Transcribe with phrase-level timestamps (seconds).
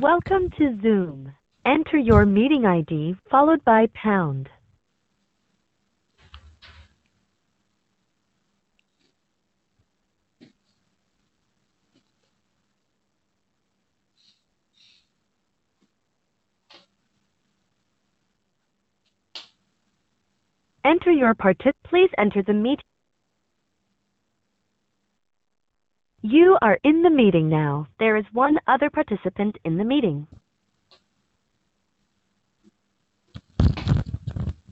[0.00, 1.34] Welcome to Zoom.
[1.66, 4.48] Enter your meeting ID followed by pound.
[20.84, 22.80] Enter your partic- please enter the meet.
[26.24, 27.86] You are in the meeting now.
[27.98, 30.26] There is one other participant in the meeting.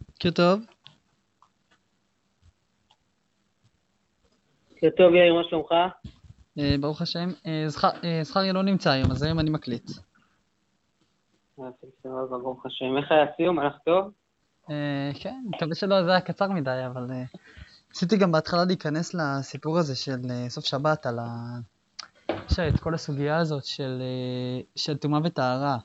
[0.08, 0.60] בוקר טוב.
[4.70, 5.72] בוקר טוב, יאיר, מה שלומך?
[6.58, 7.28] אה, ברוך השם.
[7.46, 9.90] אה, זכר- אה, זכריה לא נמצא היום, אז היום אני מקליט.
[11.60, 12.96] אה, בסדר, ברוך השם.
[12.96, 13.58] איך היה הסיום?
[13.58, 14.12] הלך טוב?
[14.70, 17.24] אה, כן, מקווה שלא זה היה קצר מדי, אבל אה,
[17.90, 21.58] ניסיתי גם בהתחלה להיכנס לסיפור הזה של אה, סוף שבת, על ה...
[22.50, 25.78] יש את כל הסוגיה הזאת של, אה, של טומאה וטהרה.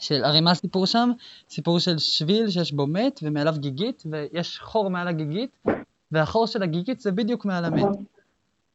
[0.00, 1.10] של, הרי מה הסיפור שם?
[1.50, 5.64] סיפור של שביל שיש בו מת ומעליו גיגית, ויש חור מעל הגיגית,
[6.12, 7.96] והחור של הגיגית זה בדיוק מעל המת,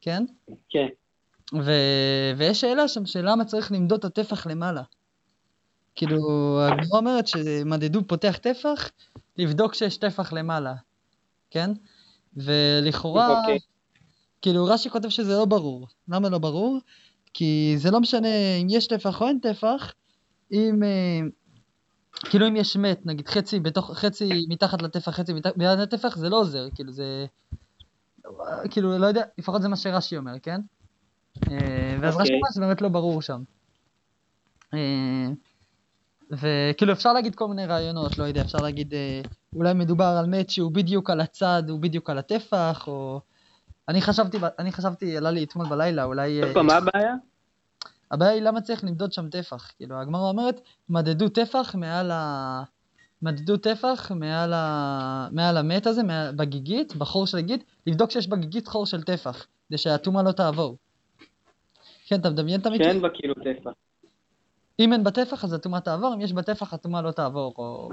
[0.01, 0.25] כן?
[0.69, 0.87] כן.
[1.53, 1.71] ו...
[2.37, 4.81] ויש שאלה שם, שלמה צריך למדוד את הטפח למעלה.
[5.95, 6.17] כאילו,
[6.61, 8.89] הגמרא אומרת שמדדו פותח טפח,
[9.37, 10.73] לבדוק שיש טפח למעלה,
[11.51, 11.71] כן?
[12.37, 13.59] ולכאורה, אוקיי.
[14.41, 15.87] כאילו, רש"י כותב שזה לא ברור.
[16.07, 16.79] למה לא ברור?
[17.33, 18.27] כי זה לא משנה
[18.61, 19.93] אם יש טפח או אין טפח,
[20.51, 20.83] אם...
[20.83, 21.19] אה,
[22.19, 26.29] כאילו אם יש מת, נגיד חצי בתוך, חצי מתחת לטפח, חצי מתחת, ליד הטפח, זה
[26.29, 27.25] לא עוזר, כאילו זה...
[28.69, 30.61] כאילו, לא יודע, לפחות זה מה שרש"י אומר, כן?
[31.51, 32.35] אה, ואז רש"י אוקיי.
[32.35, 33.43] אומר שזה באמת לא ברור שם.
[36.31, 39.21] וכאילו אפשר להגיד כל מיני רעיונות, לא יודע, אפשר להגיד אה,
[39.55, 43.21] אולי מדובר על מת שהוא בדיוק על הצד, הוא בדיוק על הטפח, או...
[43.89, 46.41] אני חשבתי, אני חשבתי, עלה לי אתמול בלילה, אולי...
[46.41, 47.13] אה, עוד פעם, מה הבעיה?
[48.11, 49.71] הבעיה היא למה צריך למדוד שם טפח.
[49.77, 52.63] כאילו, הגמרא אומרת, מדדו טפח מעל ה...
[53.21, 55.27] מדדו טפח מעל, ה...
[55.31, 56.35] מעל המת הזה, מעל...
[56.35, 60.77] בגיגית, בחור של הגיגית, לבדוק שיש בגיגית חור של טפח, כדי שהטומאה לא תעבור.
[62.07, 62.85] כן, אתה מדמיין את המקרה?
[62.85, 63.71] שאין בה כאילו טפח.
[64.79, 67.89] אם אין בטפח אז הטומאה תעבור, אם יש בטפח הטומאה לא תעבור, או,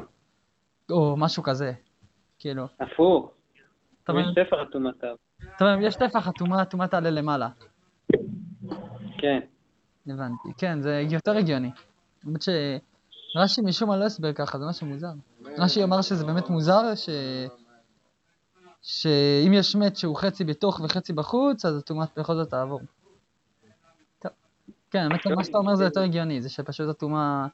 [0.91, 1.73] או משהו כזה.
[2.39, 3.31] כאילו, הפוך.
[4.11, 4.19] אם?
[4.19, 4.57] יש טפח
[5.05, 5.17] אב.
[5.57, 7.49] אתה מבין, אם יש טפח הטומאה, הטומאה תעלה למעלה.
[9.19, 9.41] כן.
[10.07, 10.49] הבנתי.
[10.59, 11.71] כן, זה יותר הגיוני.
[12.27, 15.13] האמת שרש"י משום מה לא הסבר ככה, זה משהו מוזר.
[15.59, 17.09] רש"י אמר שזה באמת מוזר, ש...
[18.83, 22.81] שאם יש מת שהוא חצי בתוך וחצי בחוץ, אז הטומאה בכל זאת תעבור.
[24.67, 24.75] טוב.
[24.91, 27.47] כן, האמת מה שאתה אומר זה יותר הגיוני, זה שפשוט הטומאה...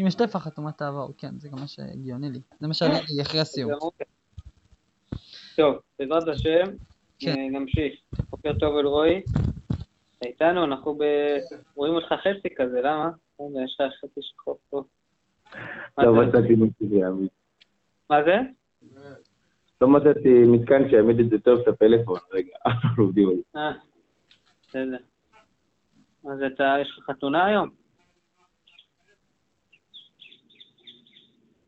[0.00, 2.40] אם יש טפח, הטומאה תעבור, כן, זה גם מה שהגיוני לי.
[2.60, 2.92] זה מה שאני
[3.22, 3.70] אחרי הסיום.
[5.56, 6.64] טוב, בעזרת השם,
[7.18, 7.38] כן.
[7.38, 7.94] אה, נמשיך.
[8.30, 9.22] בוקר טוב אלרועי.
[10.18, 11.04] אתה איתנו, אנחנו ב...
[11.74, 13.10] רואים אותך חצי כזה, למה?
[13.64, 14.82] יש לך חצי שחור פה.
[15.98, 16.26] מה לא זה?
[16.26, 17.28] מצאתי מישהו שיעמיד.
[18.10, 18.36] מה זה?
[19.80, 22.18] לא מצאתי מתקן שיעמיד את זה טוב את הפלאפון.
[22.32, 23.58] רגע, אנחנו עובדים על זה.
[23.60, 23.72] אה,
[24.62, 25.11] בסדר.
[26.24, 27.70] אז אתה, יש לך חתונה היום?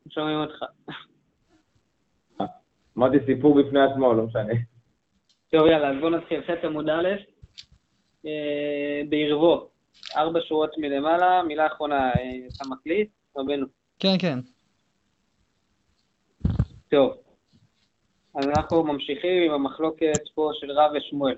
[0.09, 0.63] שומעים אותך.
[2.97, 4.53] אמרתי סיפור בפני עצמו, לא משנה.
[5.51, 6.41] טוב, יאללה, אז בואו נתחיל.
[6.41, 7.07] חטא עמוד א',
[8.25, 9.69] אה, בערבו,
[10.15, 13.09] ארבע שורות מלמעלה, מילה אחרונה, אה, אתה מקליט?
[13.37, 13.65] רבנו.
[13.99, 14.39] כן, כן.
[16.89, 17.17] טוב.
[18.35, 21.35] אז אנחנו ממשיכים עם המחלוקת פה של רב ושמואל.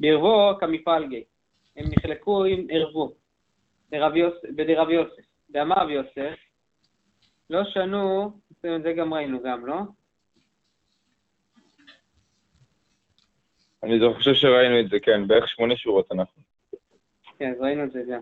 [0.00, 1.24] בערבו כמפלגי.
[1.78, 3.12] הם נחלקו עם ערבו.
[4.56, 5.22] בדרב יוסף.
[5.54, 6.34] ואמר רב יוסף,
[7.50, 8.32] לא שנו,
[8.76, 9.74] את זה גם ראינו גם, לא?
[13.82, 16.42] אני זו- חושב שראינו את זה, כן, בערך שמונה שורות אנחנו.
[17.38, 18.20] כן, אז ראינו את זה גם.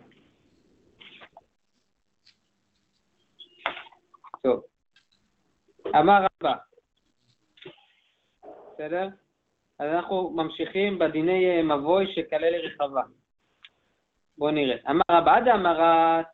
[4.43, 4.63] טוב.
[5.87, 6.55] אמר רבא,
[8.75, 9.09] בסדר?
[9.79, 13.03] אז אנחנו ממשיכים בדיני אה, מבוי שכלל רחבה.
[14.39, 14.77] בואו נראה.
[14.91, 16.27] אמר רבא, עד המרת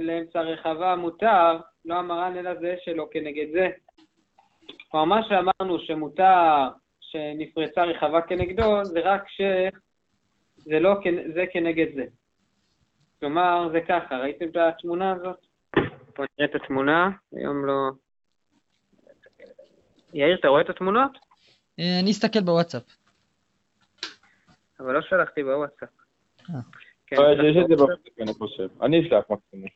[0.00, 3.68] לאמצע רחבה מותר, לא המרן אלא זה שלא כנגד זה.
[4.88, 6.68] כלומר, מה שאמרנו שמותר
[7.00, 9.40] שנפרצה רחבה כנגדו, זה רק ש...
[10.56, 12.04] זה לא, כנ- זה כנגד זה.
[13.20, 15.36] כלומר, זה ככה, ראיתם את התמונה הזאת?
[16.16, 17.90] בואו נראה את התמונה, היום לא...
[20.14, 21.10] יאיר, אתה רואה את התמונות?
[21.80, 22.82] אה, אני אסתכל בוואטסאפ.
[24.80, 25.88] אבל לא שלחתי בוואטסאפ.
[27.06, 28.68] כן, אה, יש את זה בפרק, אני חושב.
[28.82, 29.68] אני אשלח מקסימום.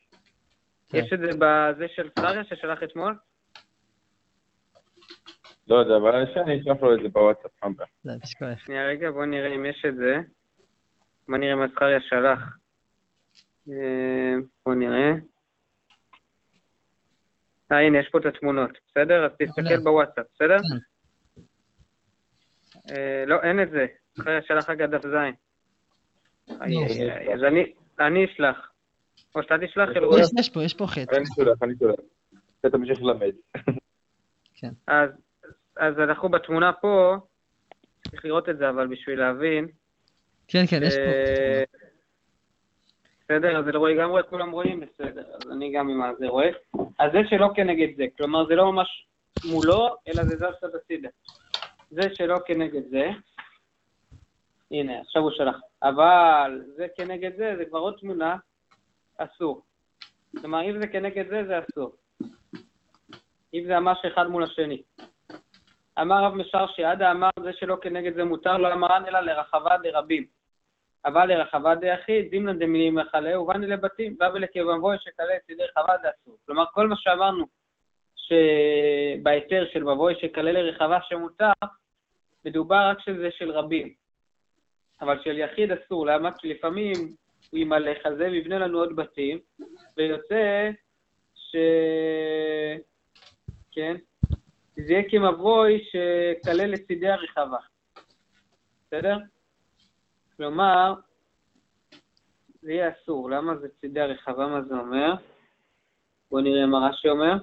[0.94, 3.14] יש את זה בזה של שריה ששלח אתמול?
[5.68, 7.50] לא יודע, אבל אני אשלח לו את זה בוואטסאפ.
[8.04, 8.60] בשקוייך.
[8.60, 10.16] שנייה רגע, בואו נראה אם יש את זה.
[11.28, 12.56] בואו נראה מה זכריה שלח.
[13.68, 14.34] אה,
[14.66, 15.12] בוא נראה.
[17.72, 19.24] אה, הנה, יש פה את התמונות, בסדר?
[19.24, 19.80] אז תסתכל מעולה.
[19.84, 20.56] בוואטסאפ, בסדר?
[20.56, 21.42] כן.
[22.90, 23.86] אה, לא, אין את זה.
[24.20, 25.34] אחרי שלח רק עד דף זין.
[27.34, 28.70] אז אני- אני אשלח.
[29.34, 29.88] או שאתה תשלח.
[30.38, 31.16] יש, פה, יש פה חטא.
[31.16, 31.94] אני שולח, אני שולח.
[32.60, 33.32] אתה תמשיך ללמד.
[34.86, 35.10] אז,
[35.76, 37.16] אז אנחנו בתמונה פה,
[38.10, 39.68] צריך לראות את זה, אבל בשביל להבין.
[40.48, 41.00] כן, כן, יש פה.
[41.00, 41.62] אה,
[43.24, 46.48] בסדר, אז אלרועי גם רואה, כולם רואים, בסדר, אז אני גם עם הזה רואה.
[46.98, 49.06] אז זה שלא כנגד זה, כלומר זה לא ממש
[49.50, 51.08] מולו, אלא זה זז קצת הצידה.
[51.90, 53.08] זה שלא כנגד זה,
[54.70, 55.60] הנה, עכשיו הוא שלח.
[55.82, 58.36] אבל זה כנגד זה, זה כבר עוד תמונה,
[59.18, 59.62] אסור.
[60.40, 61.92] כלומר, אם זה כנגד זה, זה אסור.
[63.54, 64.82] אם זה ממש אחד מול השני.
[66.00, 70.26] אמר רב משרשי, עדה אמר זה שלא כנגד זה מותר, לא אמרן אלא לרחבה דרבים.
[71.04, 76.36] אבל לרחבה דיחיד, דמנא דמילים מחלה, ובאני לבתים, בא ולכבמבוי שכלה לצידי רחבה דאסור.
[76.46, 77.44] כלומר, כל מה שאמרנו
[78.16, 81.52] שבהיתר של מבוי שכלה לרחבה שמותר,
[82.44, 83.94] מדובר רק שזה של רבים.
[85.00, 86.32] אבל של יחיד אסור, למה?
[86.32, 86.94] כי לפעמים
[87.50, 89.38] הוא ימלא חזה ויבנה לנו עוד בתים,
[89.96, 90.70] ויוצא
[91.34, 91.56] ש...
[93.72, 93.96] כן?
[94.76, 97.58] זה יהיה כמבוי שכלה לצידי הרחבה.
[98.86, 99.18] בסדר?
[100.36, 100.94] כלומר,
[102.62, 103.30] זה יהיה אסור.
[103.30, 104.46] למה זה צידי הרחבה?
[104.46, 105.14] מה זה אומר?
[106.30, 107.34] בואו נראה מה רש"י אומר.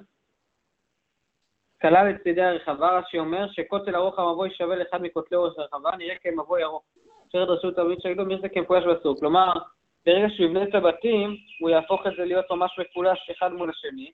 [1.80, 6.62] כלל לצידי הרחבה, רש"י אומר שכותל ארוך המבוי שווה לאחד מכותלי אורך הרחבה, נראה כמבוי
[6.62, 6.84] ארוך.
[7.32, 9.20] שרת רשות הרבנית של הגדול, זה כמפולש ואסור.
[9.20, 9.52] כלומר,
[10.06, 14.12] ברגע שהוא יבנה את הבתים, הוא יהפוך את זה להיות ממש מפולש אחד מול השני,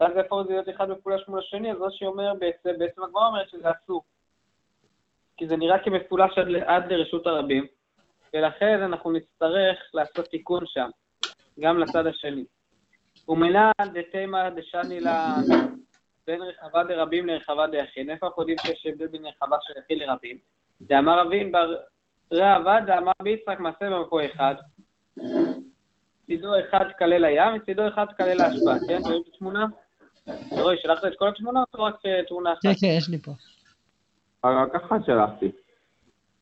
[0.00, 3.02] ואז זה יהפוך את זה להיות אחד מפולש מול השני, אז רש"י אומר, בעצם, בעצם
[3.02, 4.02] הגמרא אומרת שזה אסור.
[5.36, 7.66] כי זה נראה כמפולש עד, עד לרשות הרבים,
[8.34, 10.90] ולכן אנחנו נצטרך לעשות תיקון שם,
[11.60, 12.44] גם לצד השני.
[13.28, 15.34] ומנא דתימא דשני לה
[16.26, 18.10] בין רחבה דרבים לרחבה דיחיד.
[18.10, 20.38] איפה אנחנו יודעים שיש הבדל בין רחבה של יחיד לרבים?
[20.80, 21.76] דאמר רבין בר
[22.32, 24.54] רעבד, דאמר ביצחק מעשה במקום אחד.
[26.26, 28.98] צידו אחד כלל לים וצידו אחד כלל להשפעה, כן?
[29.04, 29.66] רואים את התמונה?
[30.50, 31.94] רועי, שלחת את כל התמונות או רק
[32.28, 32.62] תמונה אחת?
[32.62, 33.32] כן, כן, יש לי פה.
[34.44, 35.50] רק אחת שלחתי.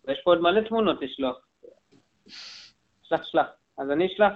[0.04, 1.36] ויש פה עוד מלא תמונות לשלוח.
[3.02, 3.46] שלח, שלח.
[3.78, 4.32] אז אני אשלח.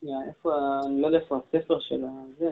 [0.00, 2.50] שנייה, איפה, ה- אני לא יודע איפה הספר של הזה.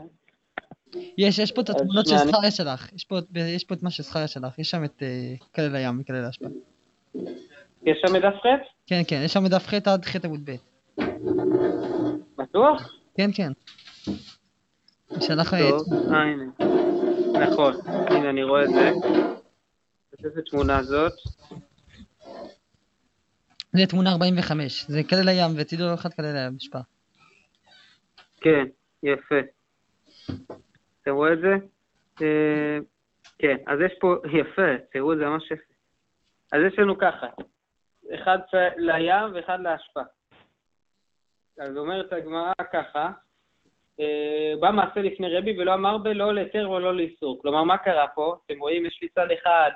[1.19, 2.93] יש, יש פה את התמונות אני- שזכריה שלך.
[2.93, 4.59] יש פה, יש פה את מה שזכריה שלך.
[4.59, 6.51] יש שם את אה, כלל הים וכלל ההשפעה.
[7.87, 8.47] יש שם את דף ח'?
[8.87, 10.55] כן, כן, יש שם מדף ח' עד ח' עמוד ב'.
[12.39, 12.93] בטוח?
[13.17, 13.53] כן, כן.
[15.21, 15.55] שלח...
[15.55, 16.45] אה, טוב, אה, הנה.
[17.51, 18.91] נכון, הנה, אני רואה את זה.
[20.25, 21.13] איזה תמונה זאת?
[23.73, 24.85] זה תמונה 45.
[24.89, 26.83] זה כלל הים וצידו אחד כלל ההשפעה.
[28.41, 28.65] כן,
[29.03, 29.35] יפה.
[31.05, 31.55] אתה רואה את זה?
[32.23, 32.79] אה,
[33.39, 35.75] כן, אז יש פה, יפה, תראו, זה ממש יפה.
[36.53, 37.27] אז יש לנו ככה,
[38.15, 38.39] אחד
[38.77, 40.05] לים ואחד להשפעה.
[41.59, 43.11] אז אומרת הגמרא ככה,
[44.01, 47.43] אה, בא מעשה לפני רבי ולא אמר בלא להיתר ולא לאיסור.
[47.43, 48.37] כלומר, מה קרה פה?
[48.47, 49.71] אתם רואים, יש לי צד אחד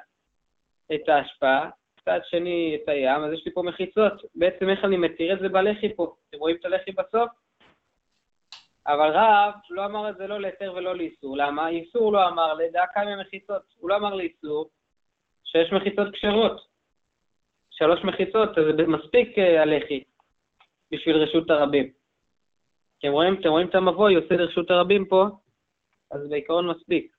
[0.95, 1.71] את ההשפעה,
[2.05, 4.13] צד שני את הים, אז יש לי פה מחיצות.
[4.35, 6.15] בעצם איך אני מתיר את זה בלחי פה?
[6.31, 7.31] אתם רואים את הלחי בסוף?
[8.89, 11.37] אבל רב לא אמר את זה לא להיתר ולא לאיסור.
[11.37, 11.69] למה?
[11.69, 13.63] איסור לא אמר לדעה כמה מחיצות.
[13.79, 14.71] הוא לא אמר לאיסור
[15.45, 16.69] שיש מחיצות כשרות.
[17.71, 20.03] שלוש מחיצות, זה מספיק אה, הלחי
[20.93, 21.91] בשביל רשות הרבים.
[22.99, 25.27] אתם רואים, אתם רואים את המבוי, עושה לרשות הרבים פה,
[26.11, 27.17] אז בעיקרון מספיק.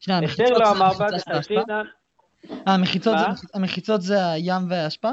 [0.00, 1.74] שנייה, המחיצות זה
[2.66, 3.14] המחיצות
[3.54, 5.12] המחיצות הים וההשפעה?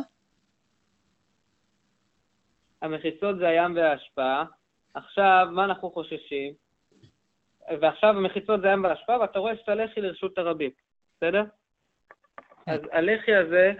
[2.83, 4.45] המחיצות זה הים וההשפעה.
[4.93, 6.53] עכשיו, מה אנחנו חוששים?
[7.81, 10.71] ועכשיו המחיצות זה הים וההשפעה, ואתה רואה שאתה לחי לרשות הרבים,
[11.17, 11.43] בסדר?
[12.67, 13.73] אז הלחי הזה,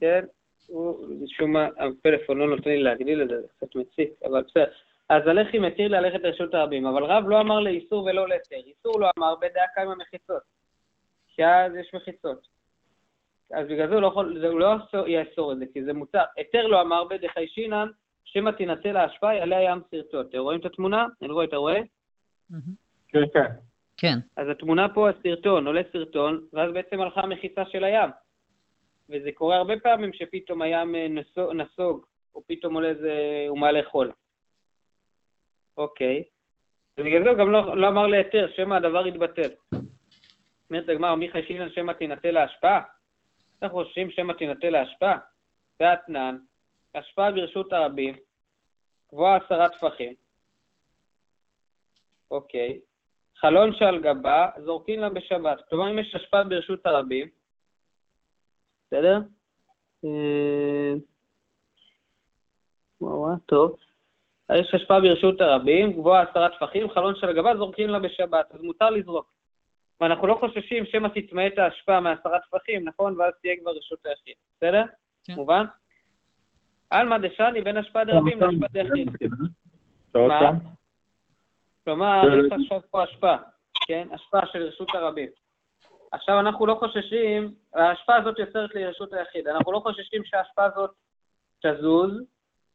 [0.00, 0.24] כן,
[0.66, 4.64] הוא, משום מה, הפלאפון לא נותן לי להגדיל את זה, זה קצת מציק, אבל בסדר.
[5.08, 8.56] אז הלחי מתיר ללכת לרשות הרבים, אבל רב לא אמר לאיסור ולא להיתר.
[8.56, 10.42] איסור לא אמר בדעה כמה מחיצות,
[11.28, 12.48] כי אז יש מחיצות.
[13.52, 14.74] אז בגלל זה הוא לא יכול, הוא לא
[15.06, 16.22] יאסור- את זה, כי זה מותר.
[16.36, 17.88] היתר לא אמר בדחיישינן,
[18.36, 20.26] שמא תינטל ההשפעה, יעלה הים סרטון.
[20.28, 21.06] אתם רואים את התמונה?
[21.22, 21.80] אלרועי, אתה רואה?
[23.08, 23.50] כן, כן.
[23.96, 24.18] כן.
[24.36, 28.10] אז התמונה פה, הסרטון, עולה סרטון, ואז בעצם הלכה המחיצה של הים.
[29.10, 31.06] וזה קורה הרבה פעמים שפתאום הים אה,
[31.54, 34.12] נסוג, או פתאום עולה איזה, הוא מעלה חול.
[35.76, 36.22] אוקיי.
[36.98, 39.50] ובגלל זה הוא גם לא, לא אמר להיתר, שמא הדבר יתבטל.
[40.70, 42.80] אומרת הגמר, מי חיישינן שמא תינטל ההשפעה?
[43.62, 45.18] אנחנו חושבים שמא תינטל ההשפעה?
[45.80, 46.36] ואתנן,
[46.92, 48.14] אשפה ברשות הרבים,
[49.12, 50.14] גבוהה עשרה טפחים.
[52.30, 52.80] אוקיי.
[53.36, 55.68] חלון שעל גבה, זורקים לה בשבת.
[55.68, 57.28] כלומר, אם יש אשפה ברשות הרבים,
[58.86, 59.18] בסדר?
[60.04, 60.94] אה,
[63.00, 63.76] וואו, טוב.
[64.52, 68.90] יש אשפה ברשות הרבים, גבוהה עשרה טפחים, חלון של גבה, זורקים לה בשבת, אז מותר
[68.90, 69.32] לזרוק.
[70.00, 71.08] ואנחנו לא חוששים שמא
[71.46, 73.20] את האשפה מעשרה טפחים, נכון?
[73.20, 74.34] ואז תהיה כבר רשות היחיד.
[74.56, 74.82] בסדר?
[75.24, 75.34] כן.
[75.34, 75.64] מובן?
[76.90, 78.40] עלמא דשני בין אשפה דרבים
[78.72, 79.30] דיחיד.
[80.12, 80.50] עוד מה?
[81.84, 82.46] כלומר, לא.
[82.46, 83.38] יש עכשיו פה השפעה,
[83.86, 84.08] כן?
[84.12, 85.28] השפעה של רשות הרבים.
[86.12, 89.48] עכשיו, אנחנו לא חוששים, ההשפעה הזאת יוצרת לי רשות היחיד.
[89.48, 90.90] אנחנו לא חוששים שההשפעה הזאת
[91.62, 92.10] תזוז,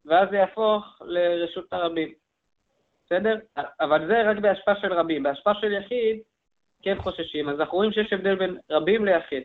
[0.06, 2.14] ואז זה יהפוך לרשות הרבים.
[3.06, 3.36] בסדר?
[3.80, 5.24] אבל זה רק בהשפעה של רבים.
[5.24, 6.20] בהשפעה של יחיד,
[6.82, 7.50] כן חוששים.
[7.50, 9.44] אז אנחנו רואים שיש הבדל בין רבים ליחיד.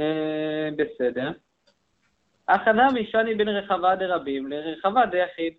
[0.00, 1.30] אה, בסדר.
[2.54, 5.52] הכנה משני בין רחבה דרבים לרחבה דיחיד.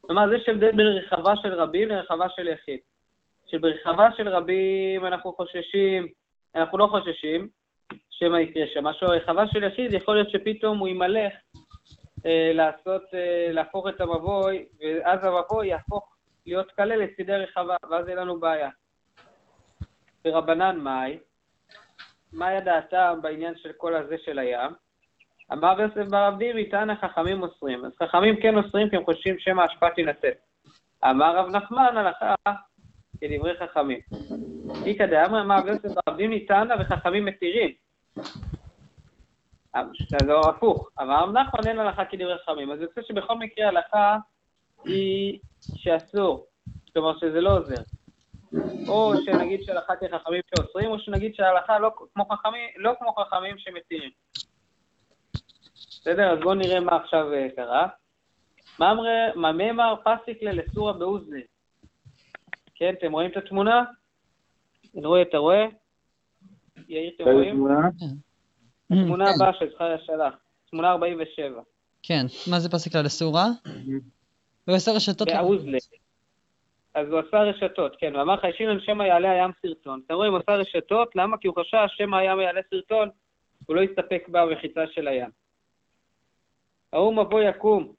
[0.00, 2.78] כלומר, יש הבדל בין רחבה של רבים לרחבה של יחיד.
[3.46, 6.08] שברחבה של רבים אנחנו חוששים,
[6.54, 7.48] אנחנו לא חוששים,
[8.10, 9.08] שמא יקרה שם משהו.
[9.08, 11.32] רחבה של יחיד, יכול להיות שפתאום הוא יימלך
[12.26, 18.20] אה, לעשות, אה, להפוך את המבוי, ואז המבוי יהפוך להיות קלה לצידי רחבה, ואז יהיה
[18.20, 18.70] לנו בעיה.
[20.24, 21.18] ורבנן מאי,
[22.32, 24.83] מהי דעתם בעניין של כל הזה של הים?
[25.52, 27.84] אמר יוסף ברב דירי, טען החכמים אוסרים.
[27.84, 30.28] אז חכמים כן אוסרים כי הם חושבים שמא ההשפעה תינתן.
[31.04, 32.34] אמר רב נחמן, הלכה
[33.20, 34.00] כדברי חכמים.
[34.86, 37.70] איכא דאמר אמר רב יוסף ברב דירי, טענה וחכמים מתירים.
[40.10, 40.90] זה לא הפוך.
[41.00, 42.72] אמר רב נחמן, אין הלכה כדברי חכמים.
[42.72, 44.16] אז יוצא שבכל מקרה הלכה
[44.84, 45.38] היא
[45.76, 46.46] שאסור.
[46.92, 47.82] כלומר שזה לא עוזר.
[48.88, 54.10] או שנגיד שהלכה כחכמים שאוסרים, או שנגיד שההלכה לא כמו חכמים, לא כמו חכמים שמתירים.
[56.04, 56.32] בסדר?
[56.32, 57.88] אז בואו נראה מה עכשיו אה, קרה.
[59.34, 61.38] מה מימר פסיקלה לסורה באוזנה.
[62.74, 63.84] כן, אתם רואים את התמונה?
[64.94, 65.66] רואה, אתה רואה?
[66.88, 67.54] יאיר, אתם רואים?
[67.54, 67.88] תמונה?
[68.88, 70.34] תמונה כן, הבאה שזכריה שלח.
[70.70, 71.62] תמונה 47.
[72.02, 73.46] כן, מה זה פסק לה לסורה?
[74.64, 75.28] הוא עושה רשתות...
[75.28, 75.78] באוזלה.
[76.94, 80.00] אז הוא עשה רשתות, כן, ואמר לך, השאיר שמא יעלה הים סרטון.
[80.06, 81.38] אתה רואה, הוא עשה רשתות, למה?
[81.38, 83.08] כי הוא חשש שמא הים יעלה סרטון,
[83.66, 85.43] הוא לא יסתפק במחיצה של הים.
[86.94, 87.92] ההוא מבוא יקום.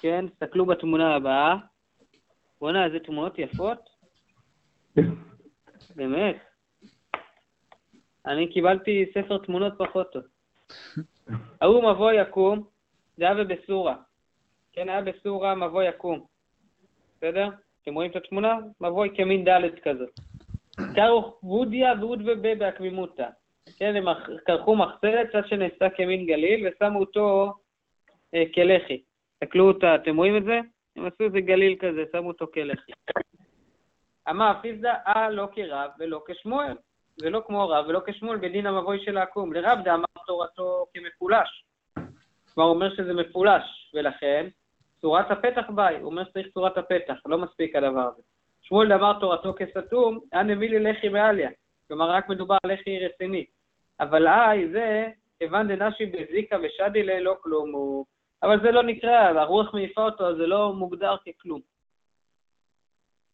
[0.00, 1.56] כן, תסתכלו בתמונה הבאה.
[2.60, 3.78] בוא'נה, איזה תמונות יפות.
[5.96, 6.36] באמת.
[8.26, 10.22] אני קיבלתי ספר תמונות פחות טוב.
[11.60, 12.64] ההוא מבוא יקום,
[13.16, 13.96] זה היה בסורה.
[14.72, 16.26] כן, היה בסורה מבוא יקום.
[17.16, 17.48] בסדר?
[17.82, 18.58] אתם רואים את התמונה?
[18.80, 20.20] מבוי כמין דלת כזאת.
[20.96, 23.28] קרו וודיה ווד ובה בעקבימותא.
[23.78, 24.04] כן, הם
[24.46, 27.52] כרכו מחצלת עד שנעשה כמין גליל ושמו אותו
[28.34, 29.02] אה, כלחי.
[29.32, 30.60] תסתכלו אותה, אתם רואים את זה?
[30.96, 32.92] הם עשו איזה גליל כזה, שמו אותו כלחי.
[34.30, 36.76] אמר פיזדה, אה לא כרב ולא כשמואל.
[37.16, 39.52] זה לא כמו רב ולא כשמואל בדין המבוי של העקום.
[39.52, 41.64] לרב דאמר תורתו כמפולש.
[42.54, 44.46] כלומר, הוא אומר שזה מפולש, ולכן
[45.00, 48.22] צורת הפתח ביי, הוא אומר שצריך צורת הפתח, לא מספיק הדבר הזה.
[48.62, 51.50] שמואל אמר תורתו כסתום, היה מביא לי לחי מעליה.
[51.88, 53.44] כלומר, רק מדובר על לחי רציני.
[54.00, 58.04] אבל איי, זה, כיוון דנשי בזיקה ושדי ללא כלום הוא...
[58.42, 61.60] אבל זה לא נקרא, הרוח מעיפה אותו, זה לא מוגדר ככלום.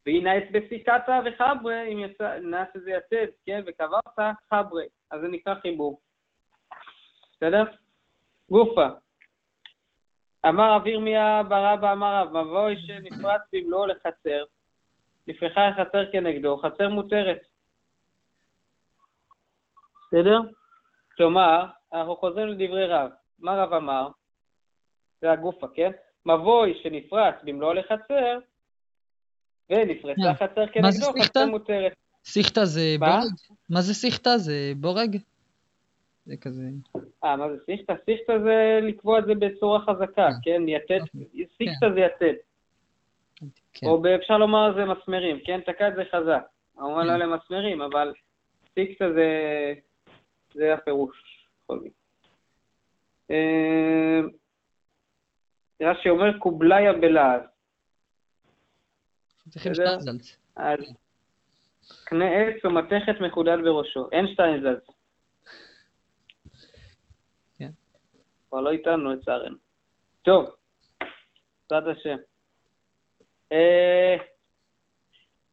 [0.07, 5.55] והנה את בפסיקתא וחברי, אם יצא, נעשה זה יתד, כן, וקברת חברי, אז זה נקרא
[5.55, 6.01] חיבור.
[7.37, 7.65] בסדר?
[8.51, 8.87] גופה.
[10.49, 14.45] אמר רב ירמיה בר אבא אמר רב, מבוי שנפרץ במלואו לחצר,
[15.27, 17.50] נפרחה החצר כנגדו, חצר מותרת.
[20.13, 20.41] בסדר?
[21.17, 23.11] כלומר, אנחנו חוזרים לדברי רב.
[23.39, 24.09] מה רב אמר?
[25.21, 25.91] זה הגופה, כן?
[26.27, 28.39] מבוי שנפרץ במלואו לחצר,
[29.71, 30.35] ונפרצה מה?
[30.35, 31.25] חצר מה זה כנגדו?
[31.25, 31.93] חצר מותרת.
[32.25, 32.97] סיכתא זה?
[32.99, 33.33] בורג?
[33.71, 34.37] מה זה סיכתא?
[34.37, 35.17] זה בורג?
[36.27, 36.63] זה כזה...
[37.25, 37.95] אה, מה זה סיכתא?
[38.05, 40.69] סיכתא זה לקבוע את זה בצורה חזקה, כן?
[40.69, 41.01] יתד,
[41.59, 42.35] סיכתא זה יתד.
[43.73, 43.87] כן.
[43.87, 45.61] או אפשר לומר זה מסמרים, כן?
[45.61, 46.43] תקע את זה חזק.
[46.77, 48.13] כמובן לא אלה מסמרים, אבל
[48.75, 49.29] סיקסה זה,
[50.55, 51.47] זה הפירוש.
[51.65, 52.01] בכל מקרה.
[53.31, 54.21] אה,
[55.83, 57.43] רש"י אומר קובליה בלעז.
[59.51, 60.01] צריכים בסדר?
[60.01, 60.37] שטנזלץ.
[60.57, 60.79] אז
[62.05, 64.09] קנה עץ ומתכת מחודד בראשו.
[64.13, 64.87] אין שטיינזלץ.
[67.59, 67.71] כן.
[68.49, 69.57] כבר לא איתנו לצערנו.
[70.23, 70.57] טוב,
[71.71, 72.17] בעזרת השם.
[73.53, 74.17] אה,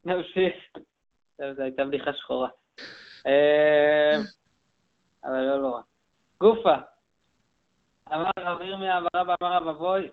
[0.05, 0.53] נמשיך.
[1.55, 2.49] זו הייתה בדיחה שחורה.
[5.27, 5.81] אבל לא נורא.
[6.39, 6.75] גופה.
[8.13, 10.09] אמר רב ירמיה אמרה באמר רב אבוי,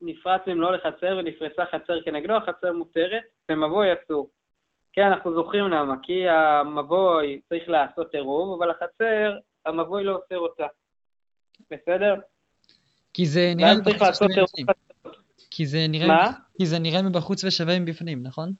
[0.00, 4.30] נפרץ במלואו לחצר ונפרצה חצר כנגדו, החצר מותרת, ומבוי אסור.
[4.92, 10.66] כן, אנחנו זוכרים למה, כי המבוי צריך לעשות עירוב, אבל החצר, המבוי לא אוסר אותה.
[11.70, 12.14] בסדר?
[13.14, 14.18] כי זה נראה מבחוץ.
[15.50, 16.30] כי זה נראה, מה?
[16.58, 18.52] כי זה נראה מבחוץ ושווה מבפנים, נכון?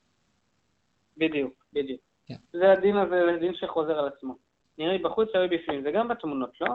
[1.17, 2.01] בדיוק, בדיוק.
[2.27, 2.35] כן.
[2.53, 4.52] זה הדין הזה, זה דין שחוזר על עצמו.
[4.79, 5.83] נראה לי בחוץ, שווה בפנים.
[5.83, 6.75] זה גם בתמונות, לא?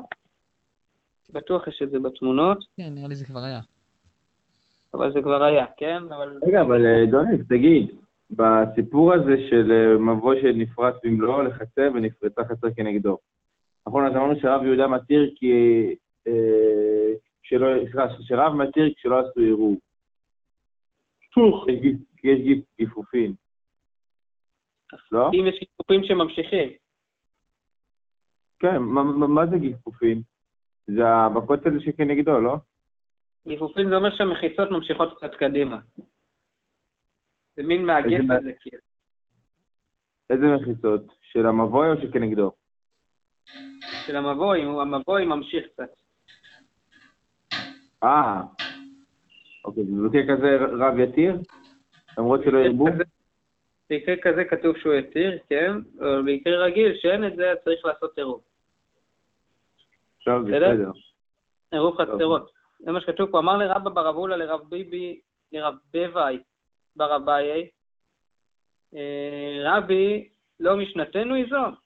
[1.34, 3.60] בטוח יש את זה בתמונות, כן, נראה לי זה כבר היה.
[4.94, 6.04] אבל זה כבר היה, כן?
[6.04, 6.40] אבל...
[6.48, 7.96] רגע, אבל אה, דונק, תגיד,
[8.32, 13.18] בסיפור הזה של אה, מבוי שנפרץ במלואו לחצר ונפרצה חצר כנגדו,
[13.88, 15.52] נכון, אז אמרנו שרב יהודה מתיר כי...
[16.28, 17.14] אה,
[17.44, 19.76] שלא, סליחה, שרב מתיר כשלא עשו עירוב.
[22.24, 23.34] יש גיפופין.
[25.12, 25.30] לא?
[25.34, 26.70] אם יש גיפופים שממשיכים.
[28.60, 30.22] כן, מה- מה זה גיפופין?
[30.88, 31.04] זה
[31.36, 32.56] בכותל שכנגדו, לא?
[33.48, 35.80] גיפופים זה אומר שהמחיצות ממשיכות קצת קדימה.
[37.56, 38.82] זה מין מאגף כזה, כאילו.
[40.30, 41.02] איזה מחיצות?
[41.22, 42.52] של המבוי או שכנגדו?
[44.06, 45.90] של המבוי, המבוי ממשיך קצת.
[48.04, 48.42] אה,
[49.66, 51.36] אוקיי, במקרה כזה רב יתיר?
[52.18, 52.86] למרות שלא ירבו?
[53.90, 55.72] במקרה כזה כתוב שהוא התיר, כן?
[56.00, 58.42] אבל במקרה רגיל שאין את זה, צריך לעשות עירוב.
[60.28, 60.92] טוב, בסדר?
[61.72, 62.52] עירוב חצרות.
[62.80, 63.40] זה מה שכתוב פה.
[63.40, 65.20] אמר לרבא בר אבולה לרב ביבי,
[65.52, 66.40] לרב בבאי
[66.96, 67.70] בר אביי,
[68.96, 70.30] אה, רבי,
[70.60, 71.78] לא משנתנו היא זו.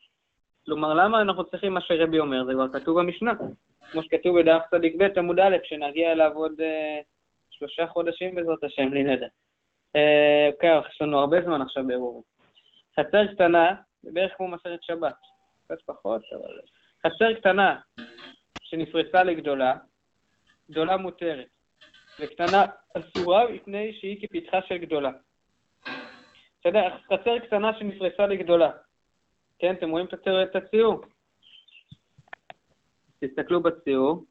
[0.65, 2.45] כלומר, למה אנחנו צריכים מה שרבי אומר?
[2.45, 3.31] זה כבר כתוב במשנה.
[3.91, 6.99] כמו שכתוב בדף צדיק ב' עמוד א', שנגיע אליו עוד אה,
[7.49, 9.27] שלושה חודשים בעזרת השם, לי נדע.
[10.61, 12.23] כן, יש לנו הרבה זמן עכשיו בערעורים.
[12.99, 15.15] חצר קטנה, זה בערך כמו מסרת שבת.
[15.65, 16.59] קצת פחות, אבל...
[17.07, 17.79] חצר קטנה
[18.61, 19.73] שנפרצה לגדולה,
[20.71, 21.47] גדולה מותרת,
[22.19, 22.65] וקטנה
[22.97, 25.11] אסורה מפני שהיא כפתחה של גדולה.
[26.59, 26.97] בסדר?
[27.05, 28.71] חצר קטנה שנפרצה לגדולה.
[29.59, 31.01] כן, אתם רואים את הציור?
[33.19, 34.25] תסתכלו בציור.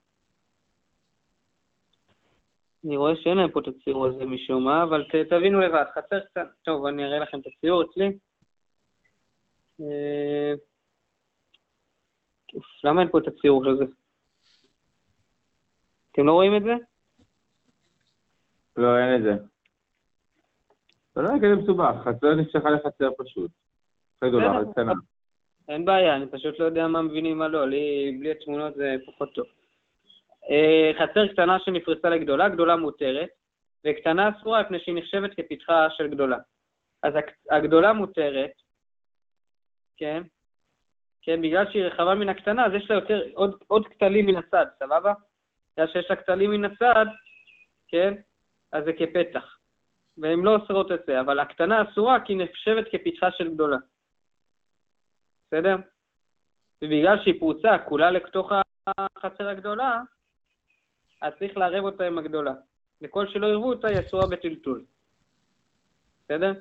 [2.84, 6.44] אני רואה שאין להם פה את הציור הזה משום מה, אבל תבינו לבד, חצר קטנה.
[6.62, 8.18] טוב, אני אראה לכם את הציור אצלי.
[12.84, 13.84] למה אין פה את הציור של זה?
[16.12, 16.74] אתם לא רואים את זה?
[18.76, 19.44] לא, אין את זה.
[21.14, 23.50] זה לא כזה מסובך, חצר נפתחה לחצר פשוט.
[24.16, 24.92] חצר גדולה, קטנה.
[25.68, 29.34] אין בעיה, אני פשוט לא יודע מה מבינים מה לא, לי בלי התמונות זה פחות
[29.34, 29.46] טוב.
[30.50, 33.28] אה, חצר קטנה שנפרסה לגדולה, גדולה מותרת,
[33.86, 36.38] וקטנה אסורה מפני שהיא נחשבת כפתחה של גדולה.
[37.02, 37.14] אז
[37.50, 38.50] הגדולה מותרת,
[39.96, 40.22] כן?
[41.30, 44.66] כן, בגלל שהיא רחבה מן הקטנה, אז יש לה יותר, עוד, עוד כתלים מן הצד,
[44.78, 45.12] סבבה?
[45.72, 47.06] בגלל שיש לה כתלים מן הצד,
[47.88, 48.14] כן?
[48.72, 49.58] אז זה כפתח.
[50.18, 53.76] והן לא אוסרות את זה, אבל הקטנה אסורה כי היא נחשבת כפתחה של גדולה.
[55.46, 55.76] בסדר?
[56.82, 58.52] ובגלל שהיא פרוצה כולה לתוך
[58.86, 60.00] החצר הגדולה,
[61.22, 62.54] אז צריך לערב אותה עם הגדולה.
[63.02, 64.84] וכל שלא ירבו אותה היא אסורה בטלטול.
[66.24, 66.52] בסדר?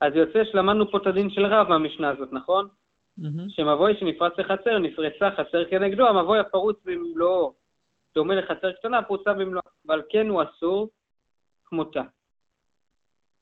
[0.00, 2.68] אז יוצא שלמדנו פה את הדין של רב מהמשנה הזאת, נכון?
[3.18, 3.48] מהמם.
[3.48, 7.54] שמבוי שנפרץ לחצר, נפרצה חצר כנגדו, המבוי הפרוץ במלואו
[8.14, 10.88] דומה לחצר קטנה, פרוצה במלואו, ועל כן הוא אסור
[11.64, 12.02] כמותה.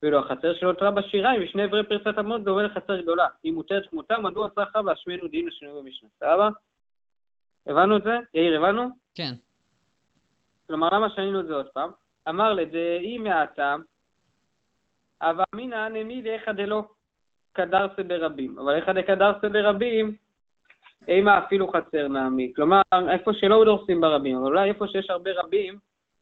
[0.01, 3.27] ואילו החצר שלו נותרה בשיריים, משני עברי פרצת המות דומה לחצר גדולה.
[3.43, 6.09] היא מותרת כמותה, מדוע צריכה להשמיענו דין לשינוי במשנה.
[6.19, 6.49] סבבה?
[7.67, 8.17] הבנו את זה?
[8.33, 8.89] יאיר, הבנו?
[9.15, 9.33] כן.
[10.67, 11.91] כלומר, למה שנינו את זה עוד פעם?
[12.29, 13.81] אמר לדאי מהטעם,
[15.21, 16.83] אבל אמינא נמי לאיכא דלא
[17.57, 18.59] קדרסה ברבים.
[18.59, 20.15] אבל איכא דקדרסה ברבים,
[21.07, 22.53] אימה אפילו חצר נעמי.
[22.55, 25.77] כלומר, איפה שלא דורסים ברבים, אבל אולי איפה שיש הרבה רבים,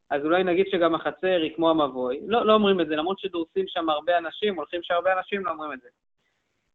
[0.09, 2.19] אז אולי נגיד שגם החצר היא כמו המבוי.
[2.27, 5.51] לא, לא אומרים את זה, למרות שדורסים שם הרבה אנשים, הולכים שם הרבה אנשים, לא
[5.51, 5.89] אומרים את זה.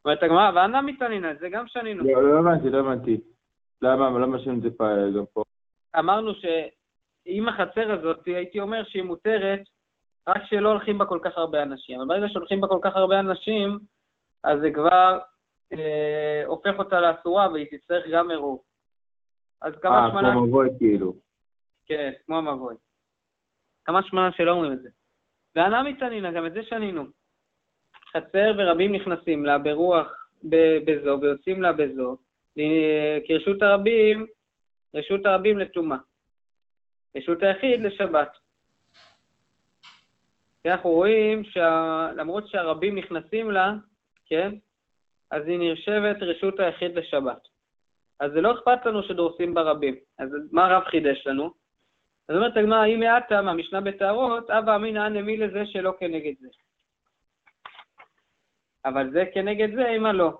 [0.05, 2.03] אומרת הגמרא, ואנא מתענינה, זה גם שנינו.
[2.03, 3.17] לא, לא הבנתי, לא הבנתי.
[3.81, 4.85] למה, למה שהם את זה פה-
[5.17, 5.43] גם פה?
[5.99, 9.59] אמרנו שאם החצר הזאת, הייתי אומר שהיא מותרת
[10.27, 11.99] רק שלא הולכים בה כל כך הרבה אנשים.
[11.99, 13.79] אבל ברגע שהולכים בה כל כך הרבה אנשים,
[14.43, 15.19] אז זה כבר
[15.73, 18.61] אה, הופך אותה לאסורה והיא תצטרך גם עירוב.
[19.61, 20.31] אז כמה אה, שמונה...
[20.31, 21.13] כמו מבוי כאילו.
[21.85, 22.75] כן, כמו המבוי.
[23.85, 24.89] כמה שמונה שלא אומרים את זה.
[25.55, 27.03] ואנא מתענינה, גם את זה שנינו.
[28.11, 30.27] חצר ורבים נכנסים לה ברוח
[30.85, 32.17] בזו ויוצאים לה בזו,
[32.57, 34.25] אה, כי רשות הרבים,
[34.95, 35.97] רשות הרבים לטומאה.
[37.17, 38.37] רשות היחיד לשבת.
[40.63, 43.73] כי אנחנו רואים שלמרות שהרבים נכנסים לה,
[44.31, 44.51] כן,
[45.31, 47.47] אז היא נרשבת רשות היחיד לשבת.
[48.19, 49.95] אז זה לא אכפת לנו שדורסים ברבים.
[50.19, 51.51] אז מה הרב חידש לנו?
[52.29, 56.47] אז אומרת הגמרא, אם מעטה מהמשנה בטהרות, הווה אמינא נמי לזה שלא כנגד זה.
[58.85, 60.37] אבל זה כנגד זה, אימה לא.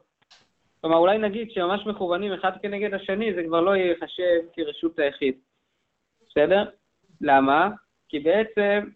[0.81, 5.39] כלומר, אולי נגיד שממש מכוונים אחד כנגד השני, זה כבר לא ייחשב כרשות היחיד.
[6.29, 6.69] בסדר?
[7.21, 7.69] למה?
[8.09, 8.89] כי בעצם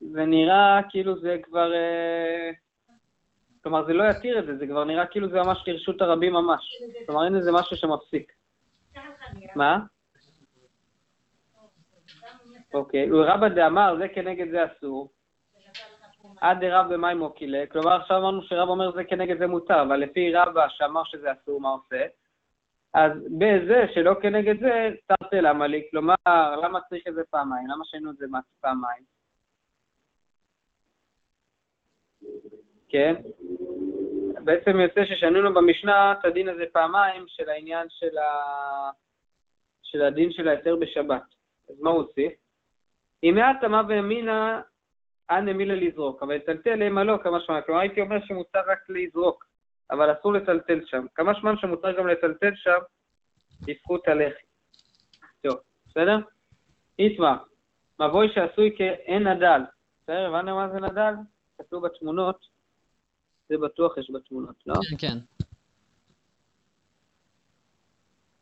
[0.00, 1.72] זה נראה כאילו זה כבר...
[1.74, 2.50] אה,
[3.64, 6.82] כלומר, זה לא יתיר את זה, זה כבר נראה כאילו זה ממש כרשות הרבים ממש.
[7.06, 8.32] כלומר, אין איזה משהו שמפסיק.
[9.56, 9.78] מה?
[12.74, 15.10] אוקיי, רבא דאמר, זה כנגד זה אסור.
[16.40, 20.34] עד דרב במאי מוקילה, כלומר עכשיו אמרנו שרב אומר זה כנגד זה מותר, אבל לפי
[20.34, 22.06] רבא שאמר שזה אסור, מה עושה?
[22.94, 26.14] אז בזה שלא כנגד זה, תרתי למה לי, כלומר,
[26.62, 27.66] למה צריך את זה פעמיים?
[27.68, 28.26] למה שינו את זה
[28.60, 29.04] פעמיים?
[32.94, 33.14] כן?
[34.44, 38.30] בעצם יוצא ששנינו במשנה את הדין הזה פעמיים של העניין של, ה...
[39.82, 41.22] של הדין של ההיתר בשבת.
[41.70, 42.32] אז מה הוא הוסיף?
[43.22, 44.60] אם מעט אמה ואמינה,
[45.30, 47.60] אנא מילה לזרוק, אבל לטלטל אימה לא, כמה שמע.
[47.60, 49.44] כלומר, הייתי אומר שמותר רק לזרוק,
[49.90, 51.06] אבל אסור לטלטל שם.
[51.14, 52.78] כמה שמע שמותר גם לטלטל שם,
[53.66, 54.44] בזכות הלחי.
[55.42, 56.18] טוב, בסדר?
[56.98, 57.36] איתמה,
[58.00, 59.60] מבוי שעשוי כאין נדל.
[60.02, 61.14] בסדר, הבנו מה זה נדל?
[61.58, 62.53] כתוב בתמונות,
[63.48, 64.74] זה בטוח יש בתמונות, לא?
[64.74, 65.18] כן, כן.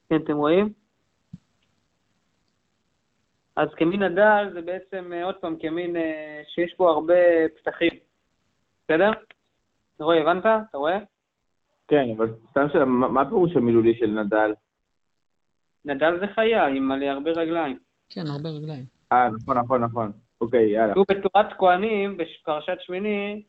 [0.09, 0.73] כן, אתם רואים?
[3.57, 7.15] אז כמין הדל זה בעצם, אה, עוד פעם, כמין אה, שיש בו הרבה
[7.59, 7.91] פתחים.
[8.85, 9.11] בסדר?
[10.01, 10.45] רועי, הבנת?
[10.71, 10.99] אתה רואה?
[11.89, 14.53] כן, אבל סתם שאלה, מה הפירוש המילולי של נדל?
[15.85, 17.79] נדל זה חיה עם מלא הרבה רגליים.
[18.11, 18.85] כן, הרבה רגליים.
[19.13, 20.13] אה, נכון, נכון, נכון.
[20.41, 20.93] אוקיי, יאללה.
[20.93, 23.43] כתוב בתורת כהנים, בפרשת שמיני,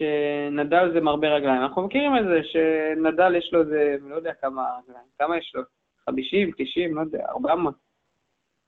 [0.00, 1.62] שנדל זה מרבה רגליים.
[1.62, 5.06] אנחנו מכירים את זה, שנדל יש לו איזה, לא יודע כמה רגליים.
[5.18, 5.62] כמה יש לו?
[6.10, 7.74] 50, 90, לא יודע, 400.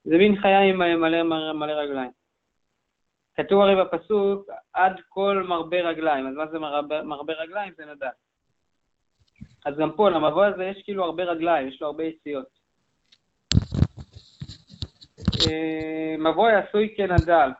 [0.05, 2.11] זה מין חיה עם מלא, מלא, מלא רגליים.
[3.37, 6.27] כתוב הרי בפסוק, עד כל מרבה רגליים.
[6.27, 7.73] אז מה זה מרבה, מרבה רגליים?
[7.77, 8.07] זה נדל.
[9.65, 12.47] אז גם פה, למבוא הזה יש כאילו הרבה רגליים, יש לו הרבה יציאות.
[15.49, 17.51] אה, מבוי עשוי כנדל.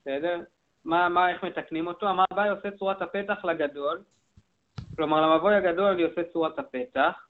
[0.00, 0.40] בסדר?
[0.84, 2.10] מה, מה, איך מתקנים אותו?
[2.10, 4.02] אמר ביי עושה צורת הפתח לגדול.
[4.96, 7.26] כלומר, למבוי הגדול אני עושה צורת הפתח,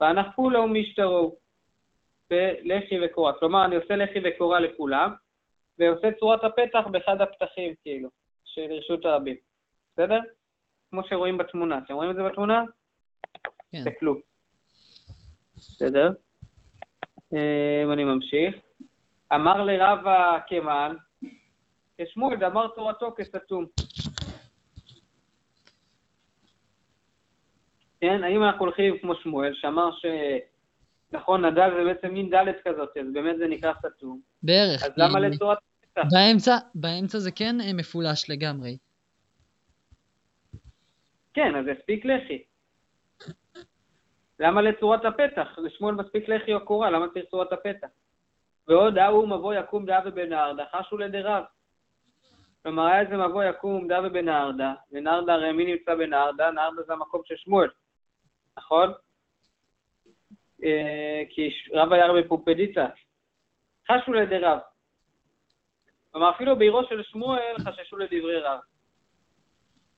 [0.00, 1.36] ואנחנו לו משטרו.
[2.30, 3.32] בלחי וקורה.
[3.32, 5.14] כלומר, אני עושה לחי וקורה לכולם,
[5.78, 8.08] ועושה צורת הפתח באחד הפתחים, כאילו,
[8.44, 9.36] של רשות הרבים.
[9.92, 10.18] בסדר?
[10.90, 11.78] כמו שרואים בתמונה.
[11.78, 12.64] אתם רואים את זה בתמונה?
[13.72, 13.90] כן.
[14.00, 14.20] כלום.
[15.56, 16.10] בסדר?
[17.34, 18.54] אה, אני ממשיך.
[19.34, 20.96] אמר לרב הקמן,
[21.98, 23.66] כשמואל דאמר תורתו כסתום.
[28.00, 30.06] כן, האם אנחנו הולכים כמו שמואל, שאמר ש...
[31.12, 34.20] נכון, נדל זה בעצם מין דלת כזאת, אז באמת זה נקרא סתום.
[34.42, 34.82] בערך.
[34.82, 36.08] אז למה לצורת הפתח?
[36.10, 38.76] באמצע, באמצע זה כן אה, מפולש לגמרי.
[41.34, 42.42] כן, אז הספיק לחי.
[44.40, 45.58] למה לצורת הפתח?
[45.58, 47.88] לשמואל מספיק לחי או קורה, למה צריך צורת הפתח?
[48.68, 51.44] ועוד ההוא מבוא יקום דאה ובנהרדה, חשו לדרב.
[52.66, 56.50] כלומר, היה איזה מבוא יקום דאה ובנהרדה, ונהרדה הרי מי נמצא בנהרדה?
[56.50, 57.68] נהרדה זה המקום של שמואל,
[58.56, 58.92] נכון?
[60.64, 62.86] אה, כי רב היה רבי פופדיצה.
[63.90, 64.58] חשו לידי רב.
[66.10, 68.60] כלומר, אפילו בעירו של שמואל חששו לדברי רב.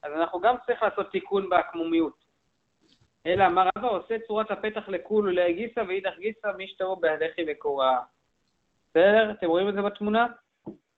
[0.03, 2.25] אז אנחנו גם צריך לעשות תיקון בעקמומיות.
[3.27, 8.01] אלא אמר רבא עושה צורת הפתח לכול ולהגיסה ואידך גיסה משתרו בהלכי וקורה.
[8.91, 9.31] בסדר?
[9.31, 10.27] אתם רואים את זה בתמונה?